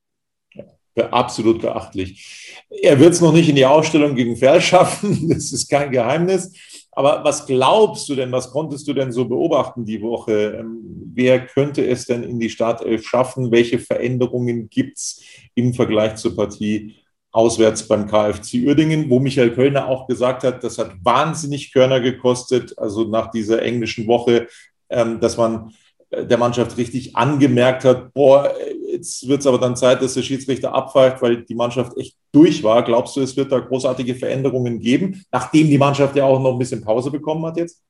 absolut 1.11 1.61
beachtlich. 1.61 2.63
Er 2.69 2.99
wird 2.99 3.13
es 3.13 3.21
noch 3.21 3.33
nicht 3.33 3.49
in 3.49 3.55
die 3.55 3.65
Ausstellung 3.65 4.15
gegen 4.15 4.37
Ferl 4.37 4.61
schaffen, 4.61 5.29
das 5.29 5.51
ist 5.51 5.69
kein 5.69 5.91
Geheimnis. 5.91 6.53
Aber 6.95 7.23
was 7.23 7.45
glaubst 7.45 8.07
du 8.07 8.15
denn, 8.15 8.31
was 8.31 8.49
konntest 8.51 8.87
du 8.87 8.93
denn 8.93 9.11
so 9.11 9.25
beobachten 9.25 9.83
die 9.83 10.01
Woche? 10.01 10.57
Ähm, 10.59 10.79
wer 11.13 11.45
könnte 11.45 11.85
es 11.85 12.05
denn 12.05 12.23
in 12.23 12.39
die 12.39 12.49
Startelf 12.49 13.05
schaffen? 13.05 13.51
Welche 13.51 13.79
Veränderungen 13.79 14.69
gibt 14.69 14.97
es 14.97 15.21
im 15.55 15.73
Vergleich 15.73 16.15
zur 16.15 16.35
Partie 16.35 16.95
auswärts 17.31 17.85
beim 17.85 18.07
KfC 18.07 18.65
Uerdingen, 18.65 19.09
wo 19.09 19.19
Michael 19.19 19.51
Kölner 19.51 19.87
auch 19.87 20.07
gesagt 20.07 20.45
hat, 20.45 20.63
das 20.63 20.77
hat 20.77 20.93
wahnsinnig 21.03 21.73
Körner 21.73 21.99
gekostet, 21.99 22.73
also 22.79 23.03
nach 23.03 23.29
dieser 23.29 23.61
englischen 23.61 24.07
Woche, 24.07 24.47
ähm, 24.89 25.19
dass 25.19 25.35
man 25.35 25.73
der 26.23 26.37
Mannschaft 26.37 26.77
richtig 26.77 27.15
angemerkt 27.15 27.83
hat, 27.83 28.13
boah, 28.13 28.51
jetzt 28.91 29.27
wird 29.27 29.41
es 29.41 29.47
aber 29.47 29.57
dann 29.57 29.75
Zeit, 29.75 30.01
dass 30.01 30.13
der 30.13 30.21
Schiedsrichter 30.21 30.73
abpfeift, 30.73 31.21
weil 31.21 31.43
die 31.43 31.55
Mannschaft 31.55 31.97
echt 31.97 32.15
durch 32.31 32.63
war. 32.63 32.83
Glaubst 32.83 33.15
du, 33.15 33.21
es 33.21 33.35
wird 33.35 33.51
da 33.51 33.59
großartige 33.59 34.15
Veränderungen 34.15 34.79
geben, 34.79 35.23
nachdem 35.31 35.69
die 35.69 35.77
Mannschaft 35.77 36.15
ja 36.15 36.25
auch 36.25 36.41
noch 36.41 36.53
ein 36.53 36.59
bisschen 36.59 36.81
Pause 36.81 37.11
bekommen 37.11 37.45
hat 37.45 37.57
jetzt? 37.57 37.81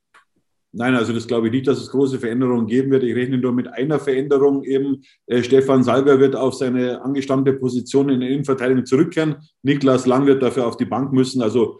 Nein, 0.77 0.93
also 0.93 1.13
das 1.13 1.25
glaube 1.25 1.47
ich 1.47 1.53
nicht, 1.53 1.67
dass 1.67 1.79
es 1.79 1.89
große 1.89 2.19
Veränderungen 2.19 2.67
geben 2.67 2.91
wird. 2.91 3.03
Ich 3.03 3.15
rechne 3.15 3.37
nur 3.37 3.53
mit 3.53 3.69
einer 3.69 3.97
Veränderung 3.97 4.61
eben. 4.63 5.03
Äh, 5.25 5.41
Stefan 5.41 5.83
Salber 5.83 6.19
wird 6.19 6.35
auf 6.35 6.53
seine 6.53 7.01
angestammte 7.01 7.53
Position 7.53 8.09
in 8.09 8.19
der 8.19 8.29
Innenverteidigung 8.29 8.85
zurückkehren. 8.85 9.37
Niklas 9.63 10.05
Lang 10.05 10.25
wird 10.25 10.43
dafür 10.43 10.67
auf 10.67 10.75
die 10.75 10.83
Bank 10.83 11.13
müssen. 11.13 11.41
Also 11.41 11.79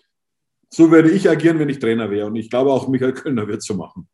so 0.69 0.91
würde 0.91 1.12
ich 1.12 1.29
agieren, 1.29 1.60
wenn 1.60 1.67
ich 1.67 1.79
Trainer 1.79 2.10
wäre. 2.10 2.27
Und 2.27 2.38
ich 2.38 2.49
glaube 2.49 2.71
auch 2.71 2.88
Michael 2.88 3.12
Kölner 3.12 3.45
wird 3.49 3.58
es 3.58 3.65
so 3.65 3.73
machen. 3.73 4.08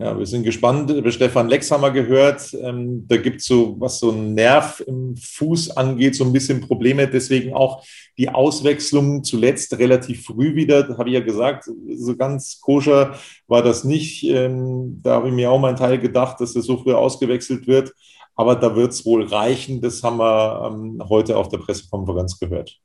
Ja, 0.00 0.18
wir 0.18 0.24
sind 0.24 0.44
gespannt. 0.44 0.90
Über 0.90 1.10
Stefan 1.10 1.50
Lex 1.50 1.70
haben 1.70 1.82
wir 1.82 1.90
gehört. 1.90 2.54
Ähm, 2.54 3.06
da 3.06 3.18
gibt 3.18 3.42
es 3.42 3.46
so, 3.46 3.78
was 3.78 3.98
so 3.98 4.10
ein 4.10 4.32
Nerv 4.32 4.82
im 4.86 5.14
Fuß 5.14 5.76
angeht, 5.76 6.14
so 6.14 6.24
ein 6.24 6.32
bisschen 6.32 6.62
Probleme. 6.62 7.06
Deswegen 7.06 7.52
auch 7.52 7.84
die 8.16 8.30
Auswechslung 8.30 9.22
zuletzt 9.24 9.78
relativ 9.78 10.24
früh 10.24 10.54
wieder. 10.54 10.96
Habe 10.96 11.10
ich 11.10 11.16
ja 11.16 11.20
gesagt, 11.20 11.68
so 11.96 12.16
ganz 12.16 12.62
koscher 12.62 13.14
war 13.46 13.62
das 13.62 13.84
nicht. 13.84 14.24
Ähm, 14.24 15.00
da 15.02 15.16
habe 15.16 15.28
ich 15.28 15.34
mir 15.34 15.50
auch 15.50 15.60
meinen 15.60 15.76
Teil 15.76 15.98
gedacht, 15.98 16.40
dass 16.40 16.56
er 16.56 16.62
so 16.62 16.78
früh 16.78 16.94
ausgewechselt 16.94 17.66
wird. 17.66 17.92
Aber 18.34 18.56
da 18.56 18.74
wird 18.74 18.92
es 18.92 19.04
wohl 19.04 19.24
reichen. 19.24 19.82
Das 19.82 20.02
haben 20.02 20.16
wir 20.16 20.72
ähm, 20.72 21.02
heute 21.10 21.36
auf 21.36 21.48
der 21.48 21.58
Pressekonferenz 21.58 22.38
gehört. 22.38 22.80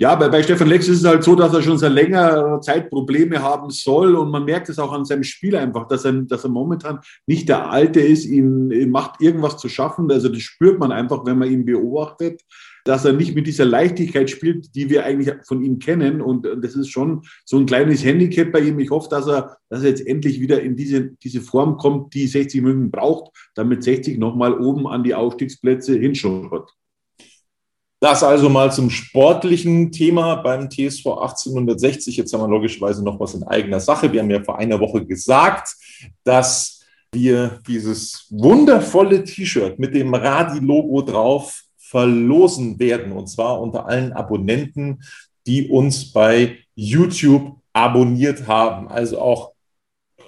Ja, 0.00 0.16
bei, 0.16 0.28
bei 0.28 0.42
Stefan 0.42 0.68
Lex 0.68 0.88
ist 0.88 1.00
es 1.00 1.04
halt 1.04 1.22
so, 1.22 1.36
dass 1.36 1.54
er 1.54 1.62
schon 1.62 1.78
seit 1.78 1.92
längerer 1.92 2.60
Zeit 2.60 2.90
Probleme 2.90 3.40
haben 3.40 3.70
soll 3.70 4.16
und 4.16 4.28
man 4.30 4.44
merkt 4.44 4.68
es 4.68 4.80
auch 4.80 4.92
an 4.92 5.04
seinem 5.04 5.22
Spiel 5.22 5.54
einfach, 5.54 5.86
dass 5.86 6.04
er, 6.04 6.12
dass 6.22 6.42
er 6.42 6.50
momentan 6.50 6.98
nicht 7.26 7.48
der 7.48 7.70
Alte 7.70 8.00
ist, 8.00 8.24
ihm, 8.24 8.72
ihm 8.72 8.90
macht 8.90 9.20
irgendwas 9.20 9.56
zu 9.56 9.68
schaffen. 9.68 10.10
Also 10.10 10.28
das 10.28 10.42
spürt 10.42 10.80
man 10.80 10.90
einfach, 10.90 11.24
wenn 11.26 11.38
man 11.38 11.48
ihn 11.48 11.64
beobachtet, 11.64 12.42
dass 12.84 13.04
er 13.04 13.12
nicht 13.12 13.36
mit 13.36 13.46
dieser 13.46 13.66
Leichtigkeit 13.66 14.28
spielt, 14.30 14.74
die 14.74 14.90
wir 14.90 15.04
eigentlich 15.04 15.32
von 15.46 15.62
ihm 15.62 15.78
kennen 15.78 16.20
und 16.20 16.44
das 16.60 16.74
ist 16.74 16.88
schon 16.88 17.22
so 17.44 17.56
ein 17.56 17.66
kleines 17.66 18.04
Handicap 18.04 18.50
bei 18.50 18.60
ihm. 18.60 18.80
Ich 18.80 18.90
hoffe, 18.90 19.08
dass 19.08 19.28
er, 19.28 19.58
dass 19.70 19.84
er 19.84 19.90
jetzt 19.90 20.04
endlich 20.04 20.40
wieder 20.40 20.60
in 20.60 20.74
diese, 20.74 21.12
diese 21.22 21.40
Form 21.40 21.76
kommt, 21.76 22.14
die 22.14 22.26
60 22.26 22.62
München 22.62 22.90
braucht, 22.90 23.30
damit 23.54 23.84
60 23.84 24.18
nochmal 24.18 24.58
oben 24.58 24.88
an 24.88 25.04
die 25.04 25.14
Aufstiegsplätze 25.14 25.96
hinschaut. 25.96 26.72
Das 28.04 28.22
also 28.22 28.50
mal 28.50 28.70
zum 28.70 28.90
sportlichen 28.90 29.90
Thema 29.90 30.34
beim 30.34 30.68
TSV 30.68 31.06
1860. 31.06 32.18
Jetzt 32.18 32.34
haben 32.34 32.42
wir 32.42 32.48
logischerweise 32.48 33.02
noch 33.02 33.18
was 33.18 33.32
in 33.32 33.44
eigener 33.44 33.80
Sache. 33.80 34.12
Wir 34.12 34.20
haben 34.20 34.30
ja 34.30 34.42
vor 34.42 34.58
einer 34.58 34.78
Woche 34.78 35.06
gesagt, 35.06 35.74
dass 36.22 36.82
wir 37.12 37.60
dieses 37.66 38.26
wundervolle 38.28 39.24
T-Shirt 39.24 39.78
mit 39.78 39.94
dem 39.94 40.12
Radi-Logo 40.12 41.00
drauf 41.00 41.62
verlosen 41.78 42.78
werden. 42.78 43.10
Und 43.10 43.28
zwar 43.28 43.58
unter 43.58 43.86
allen 43.86 44.12
Abonnenten, 44.12 45.02
die 45.46 45.70
uns 45.70 46.12
bei 46.12 46.58
YouTube 46.74 47.56
abonniert 47.72 48.46
haben. 48.46 48.86
Also 48.88 49.18
auch 49.18 49.52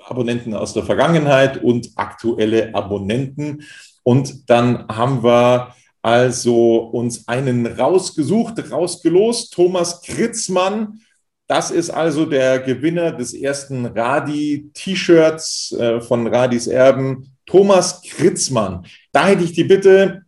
Abonnenten 0.06 0.54
aus 0.54 0.72
der 0.72 0.84
Vergangenheit 0.84 1.62
und 1.62 1.90
aktuelle 1.96 2.74
Abonnenten. 2.74 3.64
Und 4.02 4.48
dann 4.48 4.88
haben 4.88 5.22
wir 5.22 5.74
also 6.06 6.76
uns 6.92 7.26
einen 7.26 7.66
rausgesucht, 7.66 8.70
rausgelost. 8.70 9.52
Thomas 9.52 10.02
Kritzmann, 10.02 11.00
das 11.48 11.72
ist 11.72 11.90
also 11.90 12.26
der 12.26 12.60
Gewinner 12.60 13.10
des 13.10 13.34
ersten 13.34 13.86
Radi-T-Shirts 13.86 15.72
äh, 15.72 16.00
von 16.00 16.28
Radis 16.28 16.68
Erben. 16.68 17.36
Thomas 17.44 18.02
Kritzmann. 18.02 18.86
Da 19.10 19.26
hätte 19.26 19.42
ich 19.42 19.52
die 19.52 19.64
Bitte, 19.64 20.22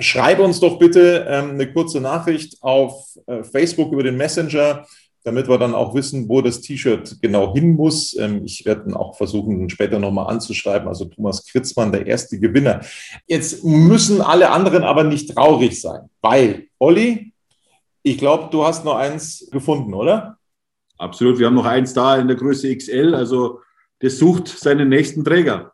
schreibe 0.00 0.42
uns 0.42 0.58
doch 0.58 0.80
bitte 0.80 1.26
ähm, 1.28 1.50
eine 1.50 1.72
kurze 1.72 2.00
Nachricht 2.00 2.60
auf 2.60 3.06
äh, 3.28 3.44
Facebook 3.44 3.92
über 3.92 4.02
den 4.02 4.16
Messenger 4.16 4.84
damit 5.24 5.48
wir 5.48 5.58
dann 5.58 5.74
auch 5.74 5.94
wissen, 5.94 6.28
wo 6.28 6.40
das 6.40 6.60
T-Shirt 6.60 7.18
genau 7.20 7.54
hin 7.54 7.74
muss. 7.74 8.16
Ähm, 8.18 8.44
ich 8.44 8.64
werde 8.64 8.84
dann 8.84 8.94
auch 8.94 9.16
versuchen, 9.16 9.68
später 9.70 9.98
nochmal 9.98 10.28
anzuschreiben. 10.28 10.88
Also 10.88 11.04
Thomas 11.06 11.46
Kritzmann, 11.46 11.92
der 11.92 12.06
erste 12.06 12.38
Gewinner. 12.38 12.80
Jetzt 13.26 13.64
müssen 13.64 14.20
alle 14.20 14.50
anderen 14.50 14.84
aber 14.84 15.04
nicht 15.04 15.34
traurig 15.34 15.80
sein, 15.80 16.10
weil, 16.20 16.66
Olli, 16.78 17.32
ich 18.02 18.18
glaube, 18.18 18.48
du 18.50 18.64
hast 18.64 18.84
noch 18.84 18.96
eins 18.96 19.48
gefunden, 19.50 19.94
oder? 19.94 20.38
Absolut, 20.98 21.38
wir 21.38 21.46
haben 21.46 21.54
noch 21.54 21.66
eins 21.66 21.94
da 21.94 22.16
in 22.16 22.28
der 22.28 22.36
Größe 22.36 22.74
XL. 22.76 23.14
Also 23.14 23.60
das 24.00 24.18
sucht 24.18 24.48
seinen 24.48 24.88
nächsten 24.88 25.24
Träger. 25.24 25.72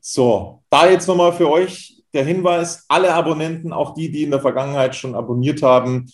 So, 0.00 0.62
da 0.70 0.88
jetzt 0.88 1.08
nochmal 1.08 1.32
für 1.32 1.50
euch 1.50 2.04
der 2.12 2.24
Hinweis, 2.24 2.84
alle 2.88 3.12
Abonnenten, 3.12 3.72
auch 3.72 3.94
die, 3.94 4.10
die 4.10 4.22
in 4.22 4.30
der 4.30 4.40
Vergangenheit 4.40 4.94
schon 4.94 5.14
abonniert 5.14 5.62
haben, 5.62 6.06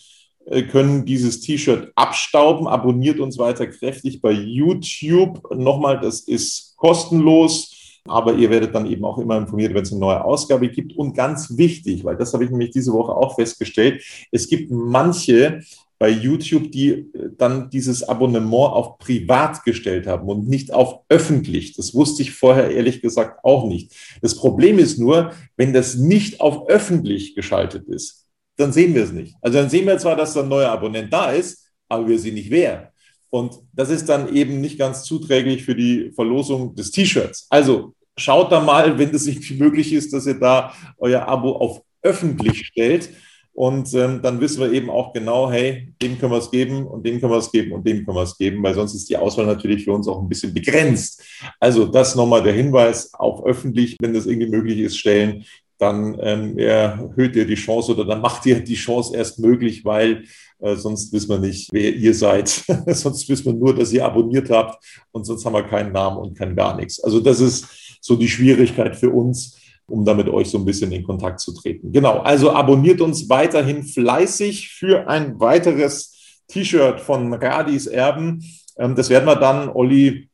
können 0.70 1.04
dieses 1.04 1.40
T-Shirt 1.40 1.92
abstauben. 1.94 2.66
Abonniert 2.66 3.20
uns 3.20 3.38
weiter 3.38 3.66
kräftig 3.66 4.20
bei 4.20 4.32
YouTube. 4.32 5.40
Nochmal, 5.54 6.00
das 6.00 6.20
ist 6.20 6.76
kostenlos. 6.76 7.78
Aber 8.08 8.34
ihr 8.34 8.50
werdet 8.50 8.74
dann 8.74 8.86
eben 8.86 9.04
auch 9.04 9.18
immer 9.18 9.38
informiert, 9.38 9.74
wenn 9.74 9.82
es 9.82 9.92
eine 9.92 10.00
neue 10.00 10.24
Ausgabe 10.24 10.68
gibt. 10.68 10.96
Und 10.96 11.14
ganz 11.14 11.56
wichtig, 11.56 12.04
weil 12.04 12.16
das 12.16 12.34
habe 12.34 12.44
ich 12.44 12.50
nämlich 12.50 12.70
diese 12.70 12.92
Woche 12.92 13.12
auch 13.12 13.36
festgestellt, 13.36 14.02
es 14.32 14.48
gibt 14.48 14.72
manche 14.72 15.60
bei 16.02 16.08
YouTube, 16.08 16.72
die 16.72 16.88
äh, 16.90 17.06
dann 17.38 17.70
dieses 17.70 18.02
Abonnement 18.02 18.72
auf 18.72 18.98
privat 18.98 19.62
gestellt 19.62 20.08
haben 20.08 20.28
und 20.28 20.48
nicht 20.48 20.74
auf 20.74 21.02
öffentlich. 21.08 21.76
Das 21.76 21.94
wusste 21.94 22.22
ich 22.22 22.32
vorher 22.32 22.72
ehrlich 22.72 23.02
gesagt 23.02 23.44
auch 23.44 23.68
nicht. 23.68 23.92
Das 24.20 24.34
Problem 24.34 24.80
ist 24.80 24.98
nur, 24.98 25.30
wenn 25.56 25.72
das 25.72 25.94
nicht 25.94 26.40
auf 26.40 26.68
öffentlich 26.68 27.36
geschaltet 27.36 27.86
ist, 27.86 28.21
dann 28.56 28.72
sehen 28.72 28.94
wir 28.94 29.04
es 29.04 29.12
nicht. 29.12 29.34
Also 29.40 29.58
dann 29.58 29.70
sehen 29.70 29.86
wir 29.86 29.98
zwar, 29.98 30.16
dass 30.16 30.36
ein 30.36 30.48
neuer 30.48 30.70
Abonnent 30.70 31.12
da 31.12 31.32
ist, 31.32 31.70
aber 31.88 32.08
wir 32.08 32.18
sehen 32.18 32.34
nicht 32.34 32.50
wer. 32.50 32.92
Und 33.30 33.58
das 33.72 33.88
ist 33.88 34.08
dann 34.08 34.34
eben 34.34 34.60
nicht 34.60 34.78
ganz 34.78 35.04
zuträglich 35.04 35.64
für 35.64 35.74
die 35.74 36.12
Verlosung 36.14 36.74
des 36.74 36.90
T-Shirts. 36.90 37.46
Also 37.48 37.94
schaut 38.16 38.52
da 38.52 38.60
mal, 38.60 38.98
wenn 38.98 39.14
es 39.14 39.26
irgendwie 39.26 39.54
möglich 39.54 39.92
ist, 39.92 40.12
dass 40.12 40.26
ihr 40.26 40.38
da 40.38 40.74
euer 40.98 41.26
Abo 41.26 41.52
auf 41.52 41.82
öffentlich 42.02 42.66
stellt. 42.66 43.10
Und 43.54 43.92
ähm, 43.92 44.20
dann 44.22 44.40
wissen 44.40 44.60
wir 44.60 44.72
eben 44.72 44.88
auch 44.88 45.12
genau, 45.12 45.50
hey, 45.50 45.92
dem 46.00 46.18
können 46.18 46.32
wir 46.32 46.38
es 46.38 46.50
geben 46.50 46.86
und 46.86 47.04
dem 47.04 47.20
können 47.20 47.32
wir 47.32 47.38
es 47.38 47.52
geben 47.52 47.72
und 47.72 47.86
dem 47.86 48.04
können 48.04 48.16
wir 48.16 48.22
es 48.22 48.38
geben, 48.38 48.62
weil 48.62 48.74
sonst 48.74 48.94
ist 48.94 49.10
die 49.10 49.16
Auswahl 49.18 49.44
natürlich 49.44 49.84
für 49.84 49.92
uns 49.92 50.08
auch 50.08 50.22
ein 50.22 50.28
bisschen 50.28 50.54
begrenzt. 50.54 51.22
Also 51.60 51.84
das 51.84 52.14
nochmal 52.14 52.42
der 52.42 52.54
Hinweis 52.54 53.12
auf 53.12 53.44
öffentlich, 53.44 53.98
wenn 54.00 54.14
das 54.14 54.24
irgendwie 54.24 54.48
möglich 54.48 54.78
ist, 54.78 54.96
stellen, 54.96 55.44
dann 55.82 56.16
ähm, 56.20 56.56
erhöht 56.56 57.34
ihr 57.34 57.46
die 57.46 57.56
Chance 57.56 57.92
oder 57.92 58.04
dann 58.04 58.20
macht 58.20 58.46
ihr 58.46 58.60
die 58.60 58.74
Chance 58.74 59.16
erst 59.16 59.40
möglich, 59.40 59.84
weil 59.84 60.24
äh, 60.60 60.76
sonst 60.76 61.12
wissen 61.12 61.28
wir 61.30 61.38
nicht, 61.38 61.70
wer 61.72 61.94
ihr 61.94 62.14
seid. 62.14 62.48
sonst 62.86 63.28
wissen 63.28 63.46
wir 63.46 63.54
nur, 63.54 63.74
dass 63.74 63.92
ihr 63.92 64.04
abonniert 64.04 64.48
habt 64.50 64.82
und 65.10 65.24
sonst 65.24 65.44
haben 65.44 65.54
wir 65.54 65.64
keinen 65.64 65.92
Namen 65.92 66.18
und 66.18 66.38
kein 66.38 66.54
gar 66.54 66.76
nichts. 66.76 67.02
Also 67.02 67.20
das 67.20 67.40
ist 67.40 67.66
so 68.00 68.16
die 68.16 68.28
Schwierigkeit 68.28 68.96
für 68.96 69.10
uns 69.10 69.58
um 69.86 70.04
da 70.04 70.14
mit 70.14 70.28
euch 70.28 70.48
so 70.48 70.58
ein 70.58 70.64
bisschen 70.64 70.92
in 70.92 71.02
Kontakt 71.02 71.40
zu 71.40 71.52
treten. 71.52 71.92
Genau, 71.92 72.20
also 72.20 72.52
abonniert 72.52 73.00
uns 73.00 73.28
weiterhin 73.28 73.82
fleißig 73.82 74.70
für 74.70 75.08
ein 75.08 75.38
weiteres 75.38 76.40
T-Shirt 76.48 77.00
von 77.00 77.34
Radis 77.34 77.86
Erben. 77.88 78.42
Ähm, 78.78 78.94
das 78.94 79.10
werden 79.10 79.26
wir 79.26 79.36
dann, 79.36 79.68
Olli, 79.68 80.30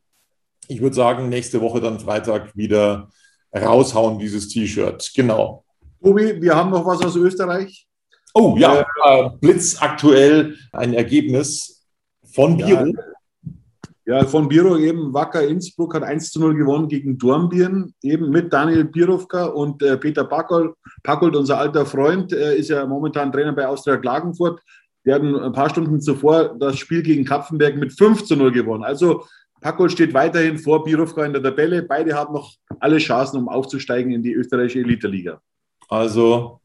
ich 0.68 0.80
würde 0.80 0.94
sagen, 0.94 1.28
nächste 1.28 1.60
Woche 1.60 1.80
dann 1.80 1.98
Freitag 1.98 2.54
wieder 2.56 3.08
raushauen, 3.54 4.18
dieses 4.18 4.48
T-Shirt. 4.48 5.12
Genau. 5.14 5.64
Tobi, 6.02 6.40
wir 6.40 6.54
haben 6.54 6.70
noch 6.70 6.86
was 6.86 7.02
aus 7.02 7.16
Österreich. 7.16 7.86
Oh 8.34 8.56
ja, 8.58 8.84
äh, 9.04 9.30
blitzaktuell 9.40 10.56
ein 10.72 10.94
Ergebnis 10.94 11.86
von 12.32 12.56
Biro. 12.56 12.86
Ja, 12.86 14.20
ja, 14.20 14.24
von 14.24 14.48
Biro 14.48 14.76
eben 14.76 15.12
Wacker 15.12 15.46
Innsbruck 15.46 15.94
hat 15.94 16.02
1 16.02 16.30
zu 16.30 16.40
0 16.40 16.54
gewonnen 16.54 16.88
gegen 16.88 17.18
Dornbirn, 17.18 17.92
eben 18.02 18.30
mit 18.30 18.52
Daniel 18.52 18.84
Birovka 18.84 19.46
und 19.46 19.82
äh, 19.82 19.98
Peter 19.98 20.24
Packold. 20.24 20.74
Packold, 21.02 21.36
unser 21.36 21.58
alter 21.58 21.84
Freund, 21.84 22.32
äh, 22.32 22.56
ist 22.56 22.70
ja 22.70 22.86
momentan 22.86 23.30
Trainer 23.32 23.52
bei 23.52 23.66
Austria 23.66 23.98
Klagenfurt. 23.98 24.60
Die 25.04 25.12
hatten 25.12 25.36
ein 25.36 25.52
paar 25.52 25.68
Stunden 25.68 26.00
zuvor 26.00 26.56
das 26.58 26.78
Spiel 26.78 27.02
gegen 27.02 27.24
Kapfenberg 27.24 27.76
mit 27.76 27.92
5 27.92 28.24
zu 28.24 28.36
0 28.36 28.52
gewonnen. 28.52 28.84
Also 28.84 29.24
Packold 29.60 29.92
steht 29.92 30.14
weiterhin 30.14 30.58
vor 30.58 30.84
Birovka 30.84 31.24
in 31.24 31.32
der 31.32 31.42
Tabelle. 31.42 31.82
Beide 31.82 32.14
haben 32.14 32.34
noch 32.34 32.54
alle 32.80 32.98
Chancen, 32.98 33.38
um 33.38 33.48
aufzusteigen 33.48 34.12
in 34.12 34.22
die 34.22 34.32
österreichische 34.32 34.80
Elite-Liga. 34.80 35.40
Also, 35.88 36.60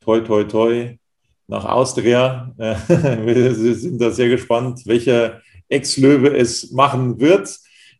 toi, 0.00 0.20
toi, 0.20 0.44
toi, 0.44 0.98
nach 1.46 1.64
Austria. 1.64 2.52
Wir 2.56 3.54
sind 3.54 4.00
da 4.00 4.10
sehr 4.10 4.28
gespannt, 4.28 4.82
welcher 4.86 5.40
Ex-Löwe 5.68 6.36
es 6.36 6.72
machen 6.72 7.20
wird. 7.20 7.56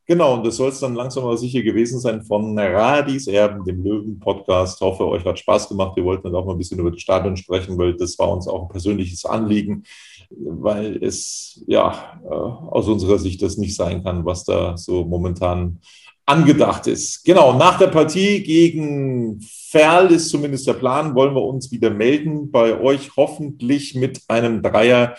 Genau, 0.07 0.35
und 0.35 0.45
das 0.45 0.57
soll 0.57 0.69
es 0.69 0.81
dann 0.81 0.95
langsam 0.95 1.25
aber 1.25 1.39
sicher 1.39 1.63
gewesen 1.63 1.99
sein 1.99 2.23
von 2.23 2.59
Radis 2.59 3.27
Erben, 3.27 3.65
dem 3.65 3.83
Löwen-Podcast. 3.83 4.79
Hoffe, 4.83 5.09
euch 5.09 5.25
hat 5.25 5.39
Spaß 5.39 5.71
gemacht. 5.71 5.97
Wir 5.97 6.05
wollten 6.05 6.25
dann 6.25 6.35
auch 6.35 6.45
mal 6.45 6.53
ein 6.53 6.59
bisschen 6.59 6.79
über 6.79 6.91
das 6.91 7.01
Stadion 7.01 7.39
sprechen, 7.39 7.79
weil 7.79 7.97
das 7.97 8.19
war 8.19 8.31
uns 8.31 8.47
auch 8.47 8.65
ein 8.65 8.69
persönliches 8.69 9.25
Anliegen, 9.25 9.85
weil 10.29 11.03
es 11.03 11.65
ja 11.67 12.21
äh, 12.23 12.29
aus 12.29 12.87
unserer 12.87 13.19
Sicht 13.19 13.41
das 13.41 13.57
nicht 13.57 13.75
sein 13.77 14.05
kann, 14.05 14.27
was 14.27 14.45
da 14.45 14.77
so 14.77 15.05
momentan 15.05 15.81
angedacht 16.27 16.87
ist. 16.87 17.25
Genau, 17.25 17.55
nach 17.55 17.79
der 17.79 17.87
Partie 17.89 18.43
gegen 18.43 19.41
Ferl 19.41 20.11
ist 20.13 20.29
zumindest 20.29 20.67
der 20.67 20.75
Plan, 20.75 21.15
wollen 21.15 21.35
wir 21.35 21.43
uns 21.43 21.71
wieder 21.71 21.91
melden 21.91 22.51
bei 22.51 22.79
euch, 22.79 23.17
hoffentlich 23.17 23.95
mit 23.95 24.21
einem 24.29 24.63
Dreier 24.63 25.15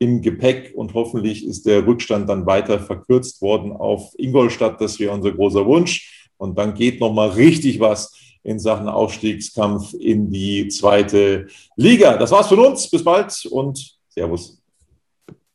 im 0.00 0.22
Gepäck 0.22 0.72
und 0.74 0.94
hoffentlich 0.94 1.46
ist 1.46 1.66
der 1.66 1.86
Rückstand 1.86 2.28
dann 2.28 2.46
weiter 2.46 2.80
verkürzt 2.80 3.42
worden 3.42 3.70
auf 3.70 4.12
Ingolstadt. 4.16 4.80
Das 4.80 4.98
wäre 4.98 5.12
unser 5.12 5.30
großer 5.30 5.64
Wunsch. 5.66 6.30
Und 6.38 6.56
dann 6.56 6.74
geht 6.74 7.00
noch 7.00 7.12
mal 7.12 7.28
richtig 7.28 7.78
was 7.80 8.16
in 8.42 8.58
Sachen 8.58 8.88
Aufstiegskampf 8.88 9.92
in 9.92 10.30
die 10.30 10.68
zweite 10.68 11.48
Liga. 11.76 12.16
Das 12.16 12.30
war's 12.30 12.48
von 12.48 12.60
uns. 12.60 12.88
Bis 12.88 13.04
bald 13.04 13.46
und 13.50 13.98
Servus. 14.08 14.58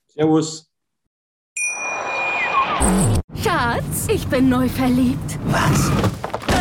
Servus. 0.07 0.69
Schatz, 3.41 4.07
ich 4.13 4.27
bin 4.27 4.47
neu 4.47 4.69
verliebt. 4.69 5.39
Was? 5.47 5.91